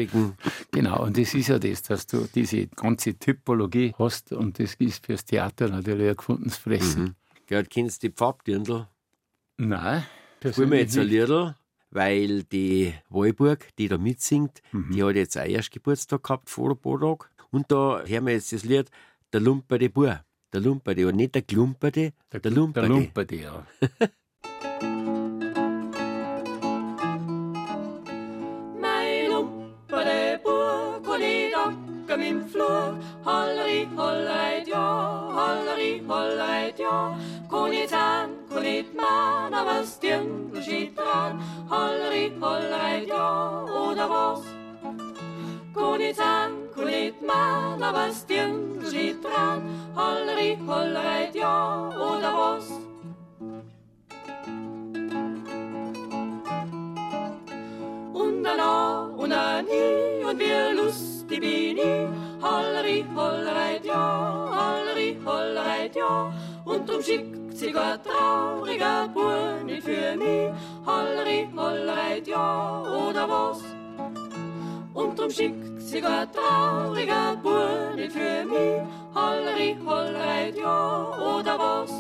[0.71, 5.07] Genau, und das ist ja das, dass du diese ganze Typologie hast und das ist
[5.07, 7.17] fürs Theater natürlich ein gefundenes Fressen.
[7.53, 8.89] Gehört, kennst du die Pfaddirndl?
[9.59, 10.05] Nein,
[10.41, 11.07] Spielen wir jetzt ein.
[11.07, 11.55] Liedl,
[11.91, 14.93] weil die Walburg, die da mitsingt, Mhm.
[14.95, 17.31] die hat jetzt auch erst Geburtstag gehabt vor ein paar Tagen.
[17.51, 18.91] Und da hören wir jetzt das Lied
[19.35, 20.25] Der Lumperde Bur.
[20.51, 22.89] Der Lumperde, und nicht der Klumperde, der, Der Lumperde.
[22.89, 23.67] Lumperde, ja.
[38.63, 41.41] an, konit man, aber was Dirndl steht dran.
[41.69, 44.43] Holleri, holleit, ja, oder was?
[45.75, 49.63] Konit an, konit man, aber was Dirndl steht dran.
[49.97, 52.71] Holleri, holleit, ja, oder was?
[58.15, 62.09] und ein A und ein I und wir lustig bin ich.
[62.43, 66.33] Holleri, hollereit, ja, holleri, hollereit, ja.
[66.65, 70.51] Und drum schickt ein trauriger Bub nicht für mich.
[70.85, 73.61] Holleri, hollereit, ja, oder was?
[74.95, 78.83] Und drum schickt sich ein trauriger Bub nicht für mich.
[79.15, 81.91] Holleri, hollereit, ja, oder was?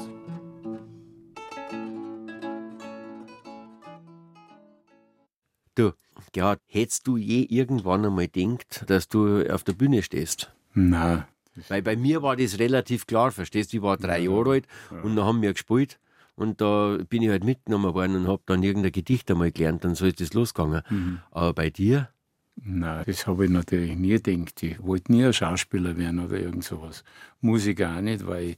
[5.74, 5.92] Du,
[6.32, 10.52] Gerhard, hättest du je irgendwann einmal gedacht, dass du auf der Bühne stehst?
[10.74, 11.24] Nein,
[11.68, 13.78] Weil bei mir war das relativ klar, verstehst du?
[13.78, 14.66] Ich war drei Jahre alt
[15.02, 15.98] und dann haben wir gespielt
[16.34, 19.94] und da bin ich halt mitgenommen worden und habe dann irgendein Gedicht einmal gelernt, dann
[19.94, 20.82] so ist das losgegangen.
[20.88, 21.20] Mhm.
[21.30, 22.08] Aber bei dir?
[22.56, 24.62] Nein, das habe ich natürlich nie gedacht.
[24.62, 27.04] Ich wollte nie ein Schauspieler werden oder irgend sowas.
[27.40, 28.56] Musiker auch nicht, weil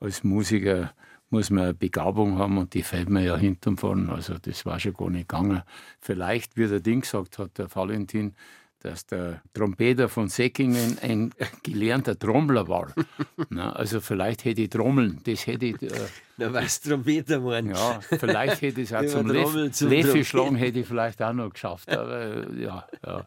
[0.00, 0.92] als Musiker
[1.30, 4.10] muss man eine Begabung haben und die fällt mir ja hinterm vorn.
[4.10, 5.62] Also das war schon gar nicht gegangen.
[6.00, 8.34] Vielleicht, wie der Ding gesagt hat, der Valentin,
[8.80, 12.92] dass der Trompeter von Säckingen ein gelernter Trommler war.
[13.50, 15.82] Na, also vielleicht hätte ich Trommeln, das hätte ich...
[15.82, 15.90] Äh,
[16.36, 17.70] Na, weißt du, Trompeter waren.
[17.70, 20.24] ja, vielleicht hätte ich es auch zum Leff zum Leffe Trompeten.
[20.24, 21.90] schlagen, hätte ich vielleicht auch noch geschafft.
[21.90, 23.26] Aber äh, ja, ja.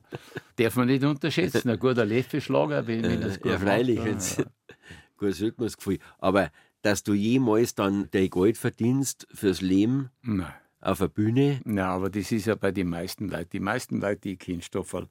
[0.55, 1.69] Darf man nicht unterschätzen.
[1.69, 3.97] Ein guter Leffe-Schlager, wenn, wenn das gut Ja, freilich.
[3.99, 4.45] macht, ja.
[5.17, 5.99] Gutes Rhythmusgefühl.
[6.19, 6.49] Aber
[6.81, 10.53] dass du jemals dann dein Geld verdienst fürs Leben Nein.
[10.79, 13.49] auf der Bühne, Nein, aber das ist ja bei den meisten Leuten.
[13.51, 15.07] Die meisten Leute, die ich kenne, Stoffel,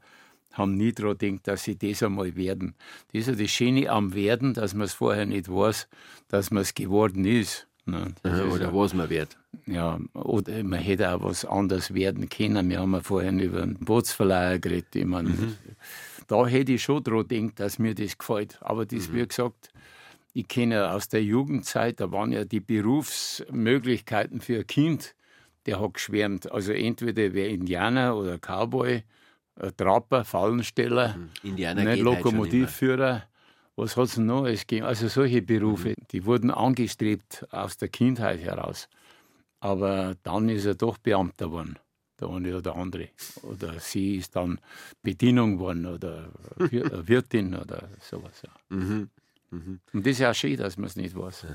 [0.59, 2.75] haben nie daran gedacht, dass sie das einmal werden.
[3.13, 5.89] Das ist ja das Schöne am Werden, dass man es vorher nicht weiß,
[6.29, 7.67] dass man es geworden ist.
[7.87, 8.13] Ne?
[8.25, 9.39] Äh, ist oder ja- was man wird.
[9.65, 12.69] Ja, oder man hätte auch was anderes werden können.
[12.69, 14.95] Wir haben ja vorhin über einen Bootsverleiher geredet.
[14.95, 15.31] Ich meine,
[16.27, 18.59] Da hätte ich schon dran gedacht, dass mir das gefällt.
[18.61, 19.71] Aber das, wie gesagt,
[20.35, 25.15] ich kenne aus der Jugendzeit, da waren ja die Berufsmöglichkeiten für ein Kind,
[25.67, 26.51] der hat geschwärmt.
[26.53, 29.03] Also entweder wäre Indianer oder Cowboy,
[29.61, 33.25] ein Trapper, Fallensteller, Indianer nicht halt Lokomotivführer.
[33.77, 34.87] Was hat es noch alles gegeben?
[34.87, 38.89] Also solche Berufe, die wurden angestrebt aus der Kindheit heraus.
[39.61, 41.79] Aber dann ist er doch Beamter geworden,
[42.21, 43.09] der eine oder der andere.
[43.43, 44.61] Oder sie ist dann
[45.03, 48.43] Bedienung geworden oder Wir- eine Wirtin oder sowas.
[48.43, 48.77] Ja.
[48.77, 49.09] Mhm.
[49.51, 51.47] Und das ist ja schön, dass man es nicht weiß.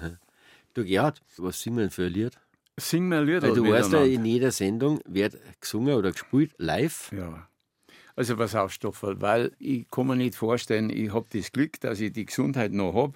[0.73, 2.37] Du Gerhard, was singen wir denn für ein Lied?
[2.77, 7.11] Sing mal Lieder Weil du weißt ja, in jeder Sendung wird gesungen oder gespielt live.
[7.11, 7.47] Ja.
[8.15, 11.99] Also pass auf, Stoffel, weil ich kann mir nicht vorstellen, ich habe das Glück, dass
[11.99, 13.13] ich die Gesundheit noch habe.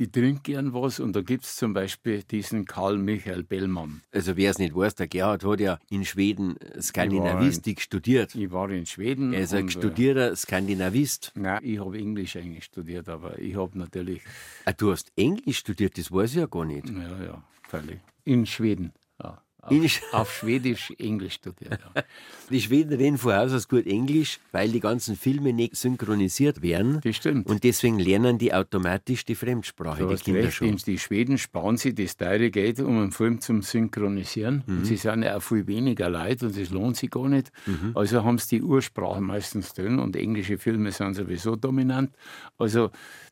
[0.00, 4.00] Ich trinke gern was und da gibt es zum Beispiel diesen Karl Michael Bellmann.
[4.12, 8.32] Also wer es nicht weiß, der Gerhard hat ja in Schweden Skandinavistik studiert.
[8.36, 9.32] Ich war in Schweden.
[9.32, 11.32] Er ist ein äh, studierter Skandinavist.
[11.34, 14.22] Nein, ich habe Englisch eigentlich studiert, aber ich habe natürlich,
[14.66, 16.88] Ah, du hast Englisch studiert, das weiß ich ja gar nicht.
[16.88, 17.98] ja, ja, völlig.
[18.24, 18.92] In Schweden.
[19.20, 19.42] Ja.
[19.68, 21.80] Auf, auf Schwedisch Englisch studiert.
[21.94, 22.02] Ja.
[22.50, 26.98] Die Schweden reden von Haus aus gut Englisch, weil die ganzen Filme nicht synchronisiert werden.
[27.04, 27.46] Das stimmt.
[27.46, 30.74] Und deswegen lernen die automatisch die Fremdsprache, Du die Kinder recht, schon.
[30.76, 34.62] die Schweden sparen sie das teure Geld, um einen Film zu synchronisieren.
[34.66, 34.78] Mhm.
[34.78, 37.52] Und sie sind ja auch viel weniger Leute und das lohnt sich gar nicht.
[37.66, 37.92] Mhm.
[37.94, 42.10] Also haben sie die Ursprache meistens drin und englische Filme sind sowieso dominant.
[42.56, 42.90] Also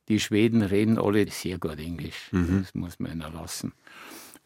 [0.09, 2.29] die Schweden reden alle sehr gut Englisch.
[2.33, 2.61] Mhm.
[2.62, 3.72] Das muss man ihnen lassen.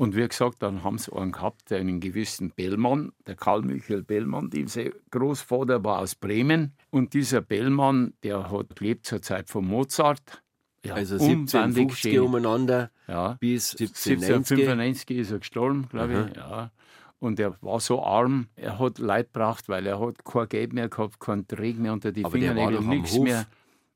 [0.00, 4.48] Und wie gesagt, dann haben sie einen gehabt, einen gewissen Bellmann, der Karl Michael Bellmann,
[4.48, 6.72] dieser Großvater war aus Bremen.
[6.88, 10.42] Und dieser Bellmann, der hat gelebt zur Zeit von Mozart.
[10.86, 11.52] Ja, Also unbandig
[11.90, 12.20] 1750 schön.
[12.22, 13.36] umeinander Ja.
[13.40, 14.66] bis 1790.
[14.68, 16.36] 1795 ist er gestorben, glaube ich.
[16.38, 16.70] Ja.
[17.18, 20.88] Und er war so arm, er hat Leid gebracht, weil er hat kein Geld mehr
[20.88, 23.44] gehabt, keinen Träg mehr unter die Aber der Fingernägel, nichts mehr.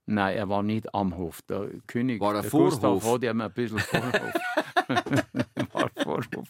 [0.05, 1.41] Nein, er war nicht am Hof.
[1.49, 2.73] Der König, War er der Vorhof?
[2.79, 4.35] Gustav hat ihm ein bisschen Vorhof.
[6.03, 6.49] Vorhof.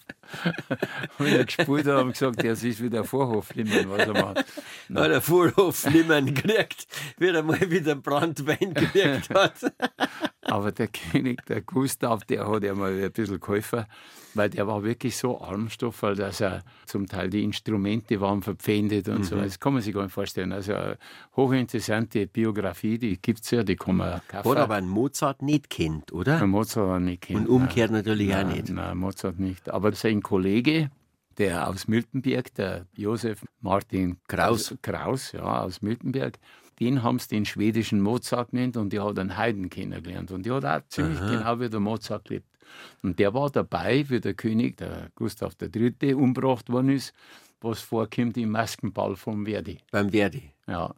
[1.19, 4.45] Wenn er gespielt hat, haben sie gesagt, das ist wieder Vorhoflimmen, was er macht.
[4.89, 6.87] Na, der Vorhof niemand gekriegt,
[7.19, 9.73] wie er mal wieder Brandwein gekriegt hat.
[10.45, 13.85] Aber der König, der Gustav, der hat ja mal ein bisschen geholfen,
[14.35, 19.25] weil der war wirklich so Armstoffel, dass er zum Teil die Instrumente waren verpfändet und
[19.25, 19.37] so.
[19.37, 20.53] Das kann man sich gar nicht vorstellen.
[20.53, 20.99] Also eine
[21.37, 24.51] hochinteressante Biografie, die gibt es ja, die kann man kaufen.
[24.51, 26.39] Hat aber einen Mozart nicht kennt, oder?
[26.39, 27.41] Der Mozart nicht kennt.
[27.41, 28.71] Und umgekehrt natürlich auch nein, nicht.
[28.71, 29.71] Nein, Mozart nicht.
[29.71, 30.91] Aber sein Kollege,
[31.39, 34.75] der aus Miltenberg, der Josef Martin Kraus.
[34.83, 36.39] Kraus, ja, aus Miltenberg,
[36.81, 40.31] den haben sie den schwedischen Mozart genannt und der hat einen Heiden kennengelernt.
[40.33, 42.49] Und der hat auch ziemlich genau wie der Mozart gelebt.
[43.03, 47.15] Und der war dabei, wie der König, der Gustav III., umgebracht worden ist,
[47.61, 49.79] was vorkommt im Maskenball vom Verdi.
[49.91, 50.51] Beim Verdi.
[50.67, 50.95] Ja.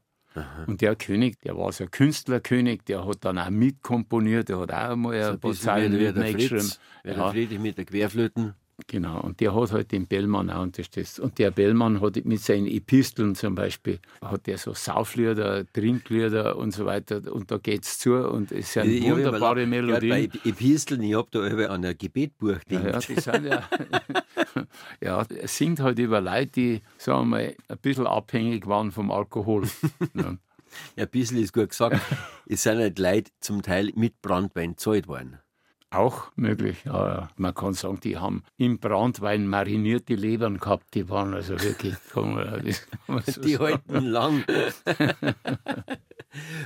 [0.67, 4.73] Und der König, der war so ein Künstlerkönig, der hat dann auch mitkomponiert, der hat
[4.73, 6.71] auch mal So ein paar Zeilen mitgeschrieben.
[7.05, 7.31] Ja.
[7.31, 8.55] Friedrich mit der Querflöten.
[8.89, 11.19] Genau, und der hat halt den Bellmann auch unterstützt.
[11.19, 16.73] Und der Bellmann hat mit seinen Episteln zum Beispiel, hat der so Sauflieder, Trinklieder und
[16.73, 17.23] so weiter.
[17.33, 20.31] Und da geht's zu und es sind Ich hab wunderbare immer Melodien.
[20.31, 23.09] Bei Episteln, ich hab da an ein Gebetbuch Ja, ja, gedacht.
[23.09, 23.69] die sind ja.
[25.01, 29.11] ja, es singt halt über Leute, die, sagen wir mal, ein bisschen abhängig waren vom
[29.11, 29.67] Alkohol.
[30.15, 30.37] ja.
[30.97, 32.01] Ein bisschen ist gut gesagt.
[32.47, 35.39] es sind halt Leute zum Teil mit Brandwein gezahlt worden.
[35.90, 37.29] Auch möglich, ja, ja.
[37.37, 43.22] Man kann sagen, die haben im Brandwein marinierte Lebern gehabt, die waren also wirklich, man,
[43.25, 43.64] so Die sagen.
[43.64, 44.44] halten lang.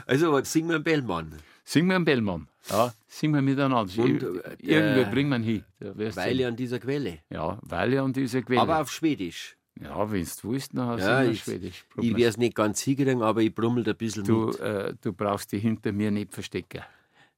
[0.07, 1.35] also, was singen wir einen Bellmann?
[1.65, 2.49] Singen wir einen Bellmann.
[2.71, 4.03] Ja, singen wir miteinander.
[4.03, 5.65] Und, äh, Irgendwo bringen wir ihn hin.
[5.81, 7.19] Du Weile an dieser Quelle.
[7.31, 8.61] Ja, Weile an dieser Quelle.
[8.61, 9.57] Aber auf Schwedisch.
[9.81, 11.85] ja, wenn du willst, dann Ja, singen wir ich, Schwedisch.
[11.85, 12.17] ich Probier's.
[12.17, 14.61] werde es nicht ganz hinkriegen, aber ich brummel ein bisschen du, mit.
[14.61, 16.83] äh, du brauchst dich hinter mir nicht verstecken.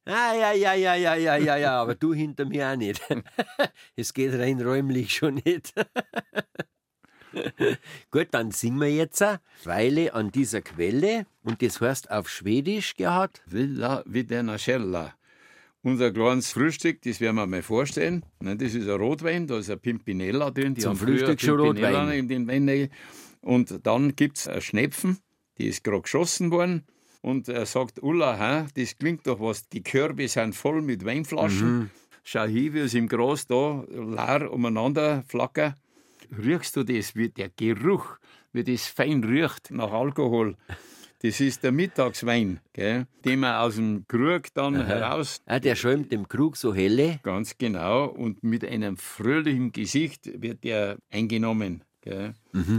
[0.04, 3.00] Ah, ja, ja, ja, ja, ja, ja, ja, aber du hinter mir auch nicht.
[3.96, 5.74] es geht rein räumlich schon nicht.
[8.10, 12.96] Gut, dann singen wir jetzt eine Weile an dieser Quelle und das heißt auf Schwedisch,
[12.96, 13.42] Gerhard.
[13.46, 15.14] Villa Videna Schella.
[15.82, 18.24] Unser kleines Frühstück, das werden wir mal vorstellen.
[18.40, 20.74] Ne, Das ist ein Rotwein, da ist ein Pimpinella drin.
[20.74, 22.10] Die Zum haben Frühstück schon Rotwein.
[22.10, 22.88] In den Wein.
[23.40, 25.18] Und dann gibt es Schnepfen,
[25.58, 26.86] die ist gerade geschossen worden.
[27.22, 31.90] Und er sagt, Ulla, hä, das klingt doch was, die Körbe sind voll mit Weinflaschen.
[32.24, 35.74] Schau hin, wie es im Gras da leer umeinander flackern.
[36.44, 38.18] Riechst du das, wie der Geruch,
[38.52, 40.56] wie das fein riecht nach Alkohol?
[41.22, 46.11] Das ist der Mittagswein, gell, den man aus dem Krug dann heraus, Ah, der schäumt
[46.11, 47.20] dem Krug so helle.
[47.22, 51.85] ganz genau, und mit einem fröhlichen Gesicht wird der eingenommen.
[52.00, 52.35] Gell.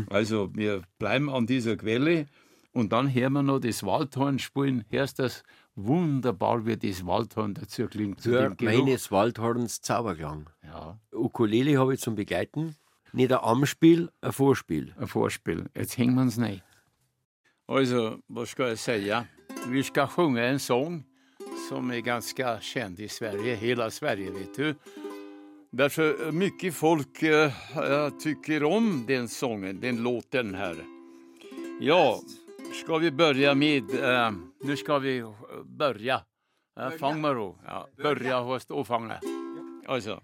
[0.10, 2.26] Also wir bleiben an dieser Quelle
[2.74, 4.84] und dann hören wir noch das Waldhorn spielen.
[4.90, 5.44] Hörst das
[5.76, 8.22] wunderbar, wie das Waldhorn dazu klingt.
[8.22, 10.50] Zu Hör meines Waldhorns Zauberklang.
[10.64, 12.76] Ja, Ukulele habe ich zum Begleiten.
[13.12, 14.94] Nicht ein Amspiel, ein Vorspiel.
[15.00, 15.70] ein Vorspiel.
[15.76, 16.62] Jetzt hängen wir uns rein.
[17.68, 19.26] Also, vad ska jag säga?
[19.68, 21.04] Vi ska sjunga en sång
[21.70, 24.76] som är ganska känd i Sverige, hela Sverige vet du.
[25.72, 30.76] Därför mycket folk eh, eh, tycker om den sången, den låten här.
[31.80, 32.22] Ja,
[32.74, 34.32] ska vi börja med, eh,
[34.64, 35.24] nu ska vi
[35.66, 36.22] börja.
[36.80, 37.58] Eh, mig då.
[37.66, 39.20] Ja, börja hos ståfånga.
[39.86, 40.22] Alltså.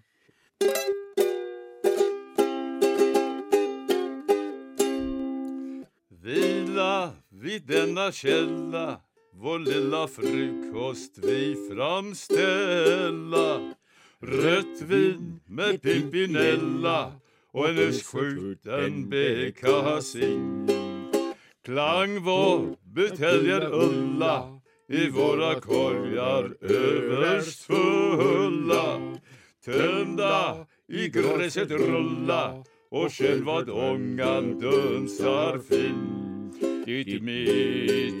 [6.22, 9.00] Vila vid denna källa
[9.32, 13.60] vår lilla frukost vi framställa
[14.22, 17.12] Rött vin med pimpinella
[17.52, 20.66] och en östskjuten bekassin
[21.64, 29.14] Klang vår buteljer Ulla i våra korgar överst fulla
[29.64, 36.52] Tömda i gräset rulla och själva ångan dunsar fin.
[36.86, 38.20] Ditt middagsvin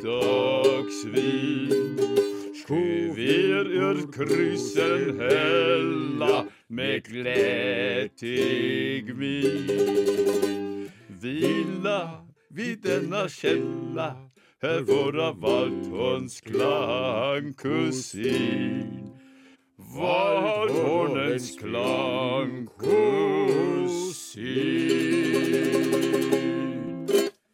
[2.54, 2.74] Ska
[3.14, 8.24] vi ur kryssen hälla med glättig
[9.16, 10.90] min.
[11.08, 14.16] Vila vid denna källa
[14.62, 17.60] här våra Waldhorns klangkusin
[19.76, 22.70] Waldhornens klangkusin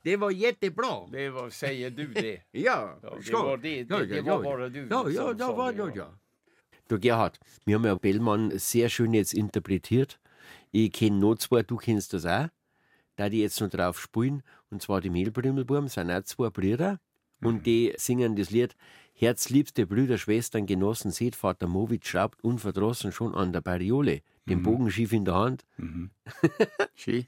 [0.02, 1.06] Det var jättebra.
[1.12, 2.42] Det var, säger du det?
[2.52, 5.72] Ja, Ja, det var det, det, det var bara du Ja, ja, som ja, sa
[5.72, 6.18] ja, det, ja, ja.
[6.88, 10.18] Du Gerhard, wir haben ja Bellmann sehr schön jetzt interpretiert.
[10.72, 12.48] Ich kenne noch zwei, du kennst das auch.
[13.16, 16.98] Da die jetzt noch drauf spielen, und zwar die Mehlbrümmelburm, sind auch zwei Brüder.
[17.42, 18.74] Und die singen das Lied
[19.18, 24.90] Herzliebste Brüder, Schwestern, Genossen, seht, Vater Mowitz schraubt unverdrossen schon an der Bariole, den Bogen
[24.90, 25.64] schief in der Hand.
[26.94, 27.24] Schön.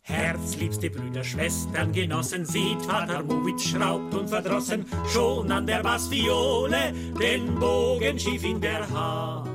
[0.00, 8.18] Herzliebste Brüder, Schwestern, Genossen, sieht Vater Mowitz schraubt unverdrossen schon an der Bassviole den Bogen
[8.18, 9.51] schief in der Hand.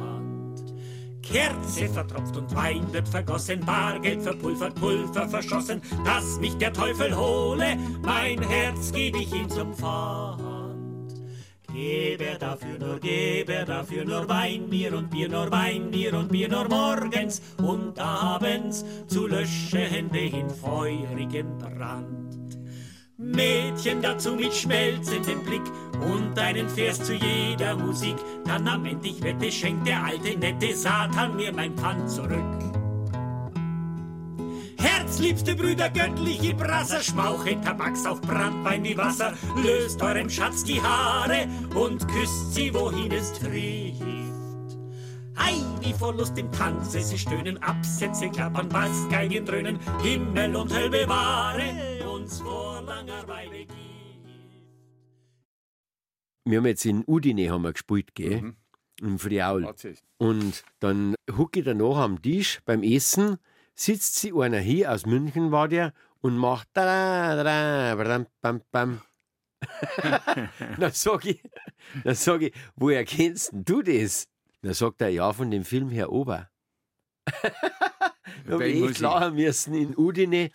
[1.31, 7.77] Kerze vertropft und Wein wird vergossen, Bargeld verpulvert, Pulver verschossen, dass mich der Teufel hole,
[8.01, 10.47] mein Herz geb ich ihm zum Pfand.
[11.73, 16.13] Geb er dafür nur, geb er dafür nur Wein, Bier und Bier, nur Wein, Bier
[16.13, 22.26] und Bier, nur morgens und abends zu löschende in feurigen Brand.
[23.17, 25.63] Mädchen dazu mit schmelzendem Blick
[26.01, 28.15] und einen Vers zu jeder Musik.
[28.45, 32.45] Dann am Ende, ich wette, schenkt der alte nette Satan mir mein Pfand zurück.
[34.77, 41.47] Herzliebste Brüder, göttliche Brasser, Schmauche, Tabaks auf Brandwein wie Wasser, löst eurem Schatz die Haare
[41.73, 44.03] und küsst sie, wohin es trifft.
[45.35, 50.89] Ei, wie vor Lust im Tanze, sie stöhnen, Absätze klappern, Bassgeigen dröhnen, Himmel und Höll
[50.89, 51.96] bewahre
[52.27, 53.77] uns vor langer Weile Gift.
[56.43, 58.41] Wir haben jetzt in Udine haben wir gespielt, gell?
[58.41, 58.55] Mhm.
[58.99, 59.73] Im Friaul.
[60.17, 63.37] Und dann hucke ich danach am Tisch beim Essen,
[63.75, 68.61] sitzt sie einer hier aus München war der und macht da da da bam bam
[68.71, 69.01] bam.
[70.79, 71.41] dann sag ich,
[72.03, 74.27] dann sag ich, woher kennst denn du das?
[74.63, 76.49] Dann sagt er, ja, von dem Film Herr Ober.
[78.45, 80.49] da habe ich ich- lachen müssen in Udine.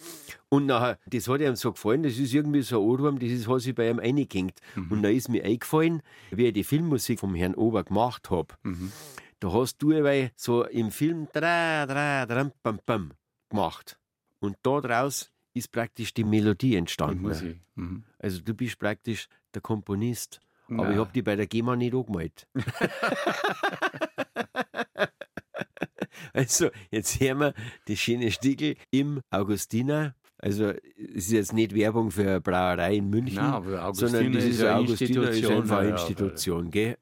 [0.49, 3.49] Und nachher, das hat ihm so gefallen, das ist irgendwie so ein Ohrwurm, das ist,
[3.49, 4.59] hat sich bei ihm eingehängt.
[4.91, 8.55] Und da ist mir eingefallen, wie ich die Filmmusik vom Herrn Ober gemacht habe.
[9.41, 13.13] Da hast du aber so im Film dra, dra, dram, bam, bam
[13.49, 13.99] gemacht.
[14.41, 17.61] Und da draus ist praktisch die Melodie Die entstanden.
[17.75, 18.05] Mhm.
[18.19, 20.41] Also du bist praktisch der Komponist.
[20.69, 20.93] Aber Nein.
[20.93, 22.47] ich habe die bei der GEMA nicht angemalt.
[26.33, 27.55] also, jetzt hören wir
[27.87, 30.15] das schöne Stickel im Augustiner.
[30.39, 34.33] Also, es ist jetzt nicht Werbung für eine Brauerei in München, Nein, aber Augustiner sondern
[34.33, 36.97] das ist ist eine Augustiner ist Institution, einfach eine ja, Institution, gell?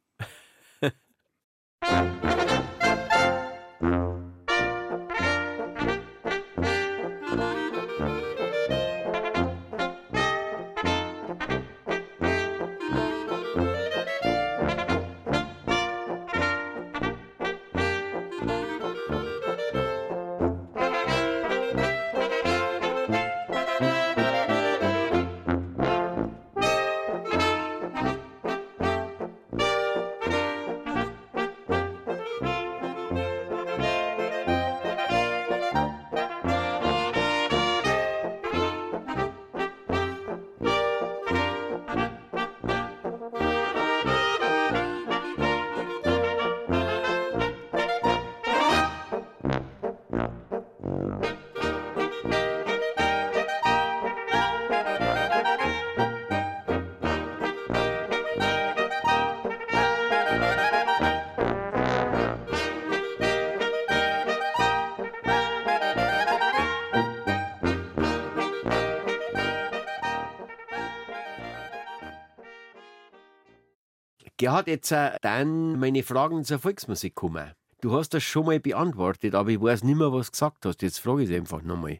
[74.41, 77.53] Gerhard, jetzt äh, dann meine Fragen zur Volksmusik kommen.
[77.82, 80.80] Du hast das schon mal beantwortet, aber ich weiß nicht mehr, was du gesagt hast.
[80.80, 81.99] Jetzt frage ich es einfach nochmal.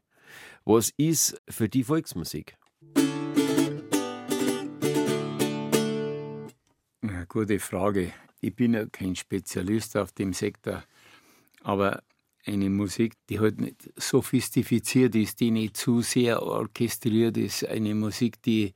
[0.65, 2.57] Was ist für die Volksmusik?
[7.03, 8.15] Ja, gute Frage.
[8.41, 10.83] Ich bin ja kein Spezialist auf dem Sektor,
[11.63, 12.03] aber
[12.47, 18.41] eine Musik, die halt nicht sophistiziert ist, die nicht zu sehr orchestriert ist, eine Musik,
[18.41, 18.73] die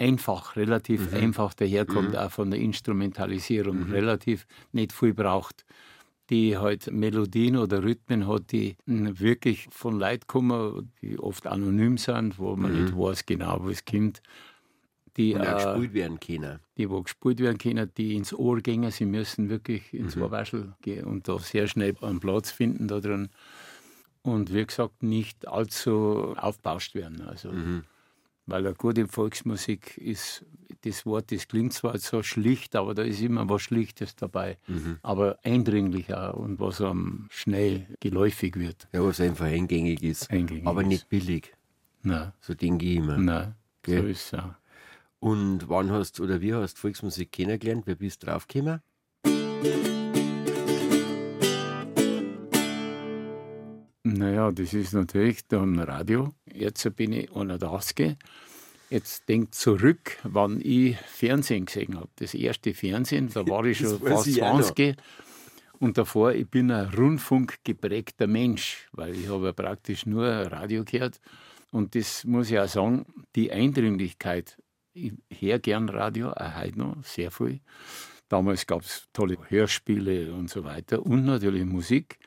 [0.00, 5.64] einfach, relativ einfach daherkommt, auch von der Instrumentalisierung, relativ nicht viel braucht,
[6.30, 12.38] die halt Melodien oder Rhythmen hat, die wirklich von Leuten kommen, die oft anonym sind,
[12.38, 14.22] wo man nicht weiß genau, wo es kommt.
[15.16, 16.60] Die, auch äh, gespielt werden können.
[16.78, 20.22] die wo gespielt werden können, die ins Ohr gehen, sie müssen wirklich ins Mhm.
[20.22, 23.28] Ohrwaschel gehen und da sehr schnell einen Platz finden da drin.
[24.22, 27.22] Und wie gesagt, nicht allzu aufbauscht werden.
[27.22, 27.82] Also, Mhm.
[28.50, 30.44] Weil eine gute Volksmusik ist,
[30.82, 34.58] das Wort, das klingt zwar so schlicht, aber da ist immer was Schlichtes dabei.
[34.66, 34.98] Mhm.
[35.02, 38.88] Aber eindringlich auch und was einem schnell geläufig wird.
[38.92, 40.30] Ja, was einfach eingängig ist.
[40.30, 40.88] Eingängig aber ist.
[40.88, 41.52] nicht billig.
[42.02, 43.18] Nein, So denke ich immer.
[43.18, 44.10] nein, so Gell?
[44.10, 44.54] ist es auch.
[45.18, 47.82] Und wann hast oder wie hast du Volksmusik kennengelernt?
[47.86, 48.80] Wer bist du draufgekommen?
[54.20, 56.34] Naja, das ist natürlich da im Radio.
[56.52, 58.18] Jetzt bin ich 81
[58.90, 62.10] Jetzt denkt zurück, wann ich Fernsehen gesehen habe.
[62.16, 64.74] Das erste Fernsehen, da war ich schon fast ich auch noch.
[64.74, 64.96] 20.
[65.78, 71.18] Und davor, ich bin ein rundfunkgeprägter Mensch, weil ich habe ja praktisch nur Radio gehört.
[71.70, 74.58] Und das muss ich auch sagen, die Eindringlichkeit,
[74.92, 77.60] ich höre gern Radio, auch heute noch, sehr viel.
[78.28, 82.18] Damals gab es tolle Hörspiele und so weiter und natürlich Musik.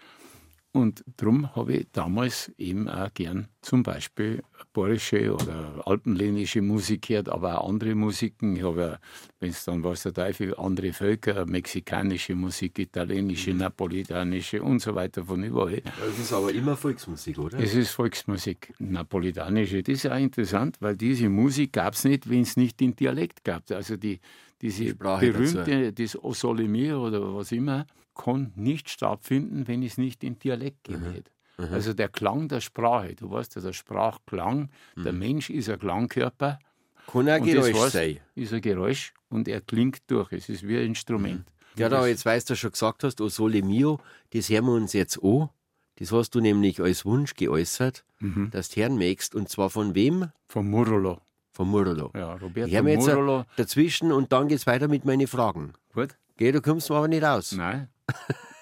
[0.75, 4.41] Und darum habe ich damals eben auch gern zum Beispiel
[4.73, 8.55] bayerische oder alpenländische Musik gehört, aber auch andere Musiken.
[8.55, 8.99] Ich habe ja,
[9.39, 15.23] wenn es dann was der Teufel, andere Völker, mexikanische Musik, italienische, napolitanische und so weiter
[15.23, 15.81] von überall.
[15.81, 17.59] Das ist aber immer Volksmusik, oder?
[17.59, 19.83] Es ist Volksmusik, napolitanische.
[19.83, 23.43] Das ist auch interessant, weil diese Musik gab es nicht, wenn es nicht den Dialekt
[23.43, 23.69] gab.
[23.69, 24.19] Also die,
[24.59, 25.19] diese dazu.
[25.19, 30.37] berühmte, das O Sole Mio oder was immer, kann nicht stattfinden, wenn es nicht in
[30.39, 30.93] Dialekt Mhm.
[30.93, 31.31] geben hätte.
[31.71, 36.59] Also der Klang der Sprache, du weißt ja, der Sprachklang, der Mensch ist ein Klangkörper.
[37.07, 38.19] Kann das Geräusch heißt, sein.
[38.35, 40.31] ist ein Geräusch und er klingt durch.
[40.31, 41.45] Es ist wie ein Instrument.
[41.75, 43.99] Ja, da jetzt weißt du schon gesagt hast, O Sole Mio,
[44.31, 45.49] das hören wir uns jetzt an.
[45.97, 48.49] Das hast du nämlich als Wunsch geäußert, Mhm.
[48.51, 49.35] dass du hören möchtest.
[49.35, 50.29] Und zwar von wem?
[50.47, 51.19] Von Murolo.
[51.51, 52.11] Von Murlo.
[52.15, 53.45] Ja, Roberto Ich höre mir jetzt Murolo.
[53.57, 55.73] dazwischen und dann geht's weiter mit meinen Fragen.
[55.93, 56.15] Gut?
[56.37, 57.51] Geh, du kommst mir aber nicht raus.
[57.51, 57.89] Nein,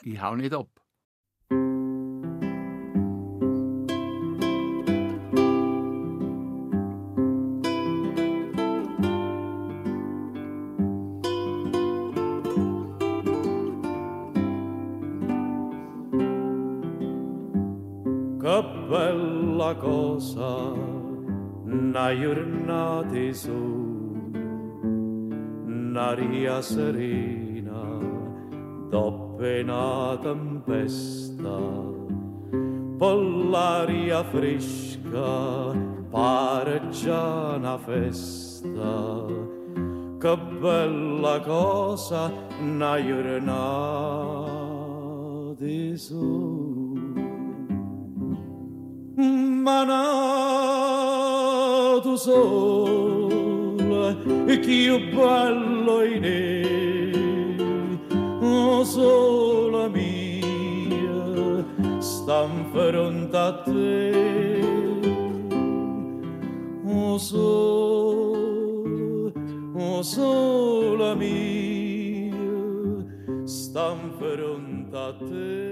[0.02, 0.70] Die hou niet op.
[18.40, 20.74] Che bella cosa,
[21.64, 23.54] una giornata su,
[25.66, 27.51] una riaserina.
[29.42, 31.58] vena tempesta.
[33.02, 35.34] Pellària fresca
[36.14, 38.96] pareggiant a festa.
[40.22, 42.32] Che bella cosa
[42.62, 44.62] na giornata
[45.58, 47.00] di su
[49.66, 50.00] ma no
[52.02, 53.40] tu sole
[54.60, 56.61] che io ballo in
[58.94, 61.22] sola mia,
[62.02, 64.62] stan fronte a te,
[66.86, 68.52] oh sole,
[69.76, 72.60] oh sola mia,
[73.46, 75.72] stan fronte a te,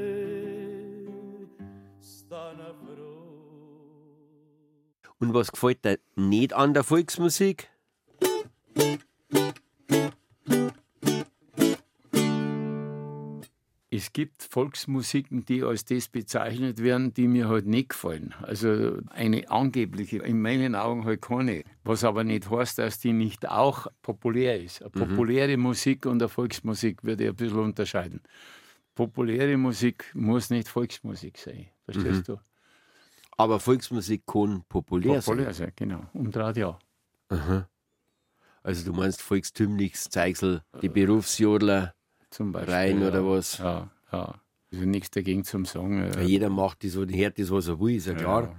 [5.21, 7.69] Und was gefällt dir nicht an der Volksmusik?
[14.19, 18.35] Gibt Volksmusiken, die als das bezeichnet werden, die mir halt nicht gefallen.
[18.41, 21.63] Also eine angebliche, in meinen Augen halt keine.
[21.85, 24.81] Was aber nicht heißt, dass die nicht auch populär ist.
[24.81, 28.19] Eine populäre Musik und eine Volksmusik würde ich ein bisschen unterscheiden.
[28.93, 31.67] Populäre Musik muss nicht Volksmusik sein.
[31.85, 32.41] Verstehst du?
[33.37, 36.01] Aber Volksmusik kann populär, Populär sein, genau.
[36.11, 36.77] Umdraht ja.
[37.29, 37.63] sein.
[38.63, 41.95] Also du meinst volkstümliches Zeichsel, die Berufsjodler,
[42.31, 42.73] Zum Beispiel.
[42.73, 43.07] Rein ja.
[43.07, 43.59] oder was?
[43.59, 44.35] Ja, ja.
[44.71, 45.99] Also nichts dagegen zum Sagen.
[46.03, 48.43] äh, Jeder macht das und hört das, was er will, ist ja klar.
[48.43, 48.55] Ja.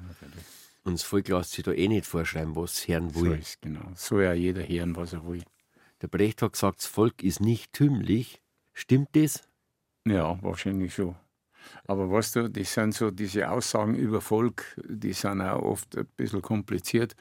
[0.82, 3.38] Und das Volk lässt sich da eh nicht vorschreiben, was es hören So will.
[3.38, 3.82] ist genau.
[3.94, 5.42] Soll ja jeder hören, was er will.
[6.03, 8.40] Der Brecht hat gesagt, das Volk ist nicht tümlich.
[8.72, 9.42] Stimmt das?
[10.07, 11.14] Ja, wahrscheinlich schon.
[11.86, 16.07] Aber weißt du, das sind so diese Aussagen über Volk, die sind auch oft ein
[16.16, 17.14] bisschen kompliziert,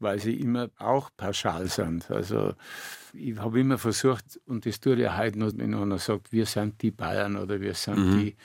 [0.00, 2.10] weil sie immer auch pauschal sind.
[2.10, 2.54] Also
[3.12, 6.46] ich habe immer versucht, und das tue ich ja heute noch, wenn einer sagt, wir
[6.46, 8.36] sind die Bayern oder wir sind die,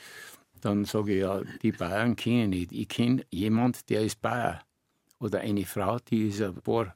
[0.61, 2.71] dann sage ich ja, die Bayern kenne ich nicht.
[2.71, 4.61] Ich kenne jemand, der ist Bayer.
[5.19, 6.93] Oder eine Frau, die ist ein Bohr.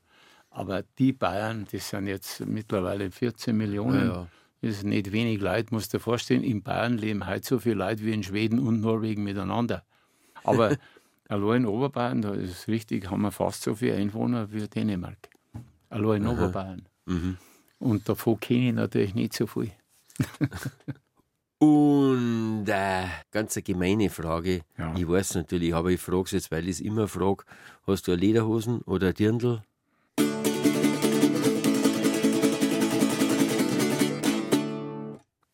[0.49, 4.07] Aber die Bayern, das sind jetzt mittlerweile 14 Millionen.
[4.07, 4.27] Ja, ja.
[4.61, 6.43] Das ist nicht wenig Leute, musst du dir vorstellen.
[6.43, 9.83] In Bayern leben heute so viele Leute wie in Schweden und Norwegen miteinander.
[10.43, 10.75] Aber
[11.29, 15.17] allein in Oberbayern, da ist es richtig, haben wir fast so viele Einwohner wie Dänemark.
[15.89, 16.87] Allein in Oberbayern.
[17.79, 19.71] Und davon kenne ich natürlich nicht so viel.
[21.59, 24.61] Und äh, ganz eine gemeine Frage.
[24.77, 24.93] Ja.
[24.95, 27.45] Ich weiß natürlich, aber ich frage es jetzt, weil ich es immer frage.
[27.87, 29.63] Hast du Lederhosen oder Dirndl?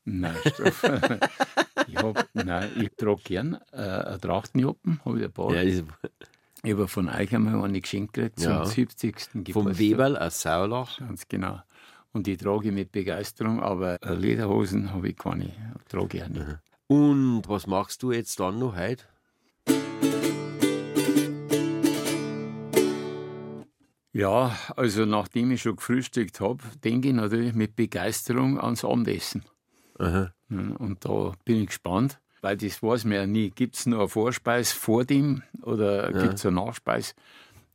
[0.03, 0.83] Nein, Stoff.
[1.87, 5.53] ich, hab, nein, ich trage gern äh, eine Trachtenjoppen, habe ich ein paar.
[5.53, 8.65] Ja, Ich habe von euch einmal eine geschenkt gekriegt zum Ja.
[8.65, 9.19] 70.
[9.33, 9.79] vom Geburtstag.
[9.79, 10.99] Weberl aus Saulach.
[10.99, 11.59] Ganz genau.
[12.13, 15.51] Und die trage ich mit Begeisterung, aber äh, Lederhosen habe ich keine.
[15.89, 16.45] Trage ich auch nicht.
[16.87, 19.03] Und was machst du jetzt dann noch heute?
[24.15, 29.43] Ja, also nachdem ich schon gefrühstückt habe, denke ich natürlich mit Begeisterung ans Abendessen.
[29.99, 30.33] Aha.
[30.49, 33.49] Und da bin ich gespannt, weil das weiß man ja nie.
[33.49, 37.15] Gibt es noch eine Vorspeis vor dem oder gibt es eine Nachspeis?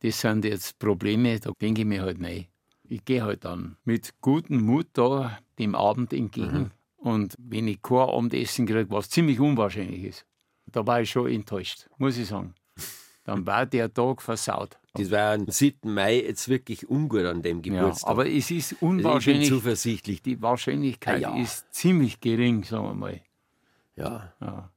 [0.01, 2.47] Das sind jetzt Probleme, da denke ich mir halt nein.
[2.89, 6.71] Ich gehe halt dann mit gutem Mut da dem Abend entgegen.
[6.97, 10.27] Und wenn ich kein Abendessen kriege, was ziemlich unwahrscheinlich ist,
[10.67, 12.55] da war ich schon enttäuscht, muss ich sagen.
[13.29, 14.79] Dann war der Tag versaut.
[14.95, 15.93] Das war am 7.
[15.93, 18.11] Mai jetzt wirklich ungut an dem Ja, Geburtstag.
[18.11, 19.49] aber es ist also ich bin unwahrscheinlich.
[19.49, 20.23] zuversichtlich.
[20.23, 21.43] Die Wahrscheinlichkeit Ah, ja.
[21.43, 23.21] ist ziemlich gering, sagen wir mal.
[23.97, 24.33] Ja.
[24.41, 24.71] Ja.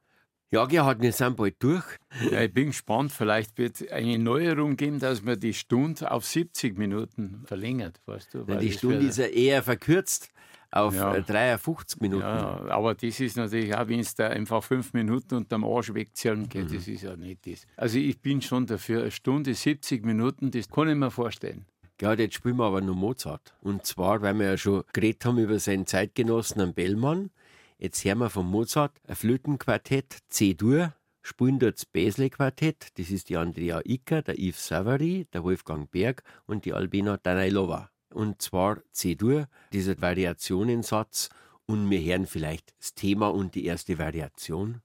[0.53, 1.85] Ja, Gerhard, wir sind bald durch.
[2.29, 3.13] Ja, ich bin gespannt.
[3.13, 8.01] Vielleicht wird es eine Neuerung geben, dass man die Stunde auf 70 Minuten verlängert.
[8.05, 8.45] Weißt du?
[8.49, 10.29] Weil die das Stunde ist ja eher verkürzt
[10.71, 11.13] auf Ja.
[11.15, 12.23] äh, 53 Minuten.
[12.23, 16.47] Ja, aber das ist natürlich auch, wenn es da einfach fünf Minuten unterm Arsch wegzählen
[16.49, 16.75] geht, Mhm.
[16.75, 17.65] das ist ja nicht das.
[17.75, 21.65] Also ich bin schon dafür, eine Stunde, 70 Minuten, das kann ich mir vorstellen.
[22.01, 23.53] Ja, jetzt spielen wir aber noch Mozart.
[23.61, 27.29] Und zwar, weil wir ja schon geredet haben über seinen Zeitgenossen am Bellmann.
[27.77, 32.97] Jetzt hören wir von Mozart ein Flötenquartett C-Dur, spielen dort das Bäsle-Quartett.
[32.97, 37.90] Das ist die Andrea Icker, der Yves Savary, der Wolfgang Berg und die Albina Danailova.
[38.13, 41.29] Und zwar C-Dur, dieser Variationensatz.
[41.65, 44.81] Und wir hören vielleicht das Thema und die erste Variation.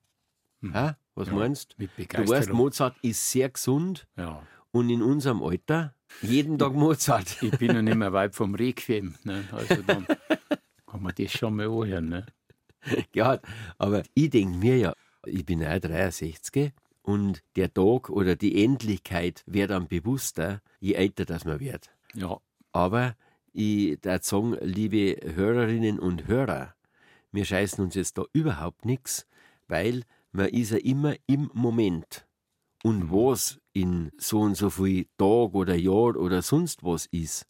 [0.72, 0.96] Ha?
[1.14, 2.04] Was meinst mit du?
[2.04, 2.52] Du weißt.
[2.52, 4.42] Mozart ist sehr gesund Ja.
[4.70, 7.36] und in unserem Alter jeden Tag Mozart.
[7.42, 9.14] Ich bin ja nicht mehr weit vom Requiem.
[9.24, 9.44] Ne?
[9.52, 10.06] Also dann
[10.86, 12.08] kann man das schon mal anhören.
[12.08, 12.26] Ne?
[13.14, 13.40] Ja,
[13.78, 14.92] aber ich denke mir ja,
[15.24, 16.72] ich bin auch 63
[17.02, 21.90] und der Tag oder die Endlichkeit wird dann bewusster, je älter das man wird.
[22.14, 22.38] Ja,
[22.76, 23.16] Aber
[23.54, 26.74] ich würde sagen, liebe Hörerinnen und Hörer,
[27.32, 29.26] wir scheißen uns jetzt da überhaupt nichts,
[29.66, 32.26] weil man ist ja immer im Moment.
[32.84, 37.46] Und was in so und so viel Tag oder Jahr oder sonst was ist,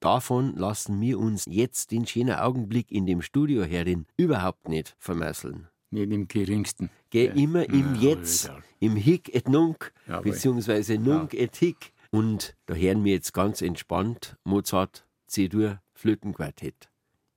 [0.00, 5.68] davon lassen wir uns jetzt den schönen Augenblick in dem Studio herin überhaupt nicht vermasseln.
[5.90, 6.90] nicht im geringsten.
[7.10, 8.64] Geh immer im Ja, Jetzt, Alter.
[8.80, 9.92] im Hick et Nunc,
[10.24, 11.93] beziehungsweise Nunc et Hick.
[12.14, 16.88] Und da hören wir jetzt ganz entspannt Mozart C-Dur Flötenquartett.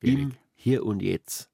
[0.02, 0.34] Im.
[0.54, 1.50] Hier und Jetzt.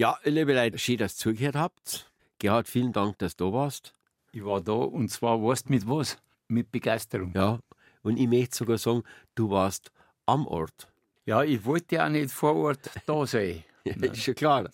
[0.00, 2.10] Ja, liebe Leute, schön, dass ihr zugehört habt.
[2.38, 3.92] Gerhard, vielen Dank, dass du da warst.
[4.32, 6.16] Ich war da und zwar weißt du mit was?
[6.48, 7.34] Mit Begeisterung.
[7.34, 7.58] Ja,
[8.00, 9.02] und ich möchte sogar sagen,
[9.34, 9.92] du warst
[10.24, 10.88] am Ort.
[11.26, 13.62] Ja, ich wollte ja auch nicht vor Ort da sein.
[13.84, 14.70] Ja, ist schon klar.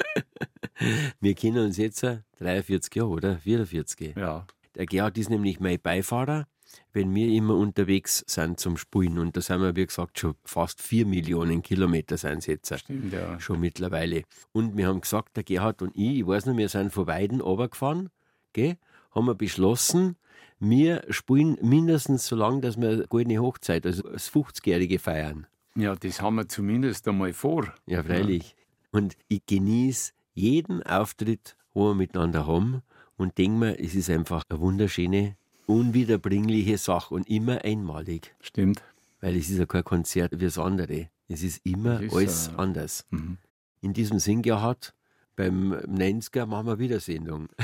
[1.20, 3.38] Wir kennen uns jetzt äh, 43 Jahre, oder?
[3.38, 4.16] 44.
[4.16, 4.46] Ja,
[4.76, 6.46] Der Gerhard ist nämlich mein Beifahrer,
[6.92, 9.18] wenn wir immer unterwegs sind zum Spielen.
[9.18, 12.78] Und da sind wir, wie gesagt, schon fast 4 Millionen Kilometer sind jetzt.
[12.78, 13.38] stimmt, ja.
[13.40, 14.22] Schon mittlerweile.
[14.52, 17.40] Und wir haben gesagt, der Gerhard und ich, ich weiß noch, wir sind von Weiden
[17.40, 18.10] runtergefahren,
[18.52, 18.76] gell,
[19.14, 20.16] haben wir beschlossen,
[20.58, 25.46] wir spielen mindestens so lange, dass wir eine goldene Hochzeit, also das 50-Jährige feiern.
[25.74, 27.72] Ja, das haben wir zumindest einmal vor.
[27.86, 28.56] Ja, freilich.
[28.92, 32.82] Und ich genieße jeden Auftritt, wo wir miteinander haben
[33.16, 35.36] und denke mir, es ist einfach eine wunderschöne,
[35.66, 38.34] unwiederbringliche Sache und immer einmalig.
[38.40, 38.82] Stimmt.
[39.20, 41.10] Weil es ist ja kein Konzert wie das andere.
[41.28, 43.04] Es ist immer ist, alles äh, anders.
[43.10, 43.38] Mhm.
[43.80, 44.94] In diesem Sinn, Gerhard,
[45.34, 47.48] beim 90er machen wir wieder Sendung.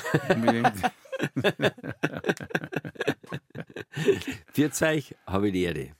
[4.52, 5.90] Für euch habe ich die Ehre.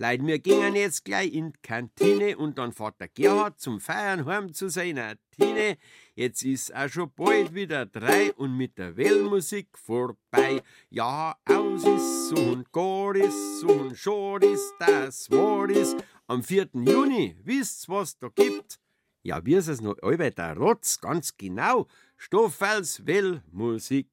[0.00, 4.26] Leid, wir gingen jetzt gleich in die Kantine und dann fährt der Gerhard zum Feiern
[4.26, 5.76] heim zu seiner Tine.
[6.14, 10.62] Jetzt ist auch schon bald wieder drei und mit der Wellmusik vorbei.
[10.88, 15.96] Ja, aus ist so und gar ist so und schad ist, das war ist.
[16.28, 16.68] Am 4.
[16.74, 18.78] Juni, wisst's, was da gibt?
[19.24, 21.88] Ja, wie ist es noch allweil der Rotz, ganz genau.
[22.16, 24.06] Stoffels Wellmusik.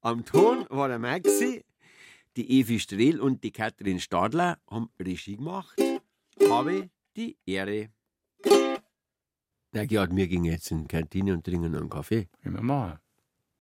[0.00, 1.62] Am Ton war der Maxi,
[2.36, 5.80] die Evi Strehl und die Katrin Stadler haben Regie gemacht.
[6.48, 7.90] Habe die Ehre.
[9.72, 12.28] Na, Gerhard, wir gingen jetzt in die Kantine und trinken einen Kaffee.
[12.42, 12.98] Wir machen.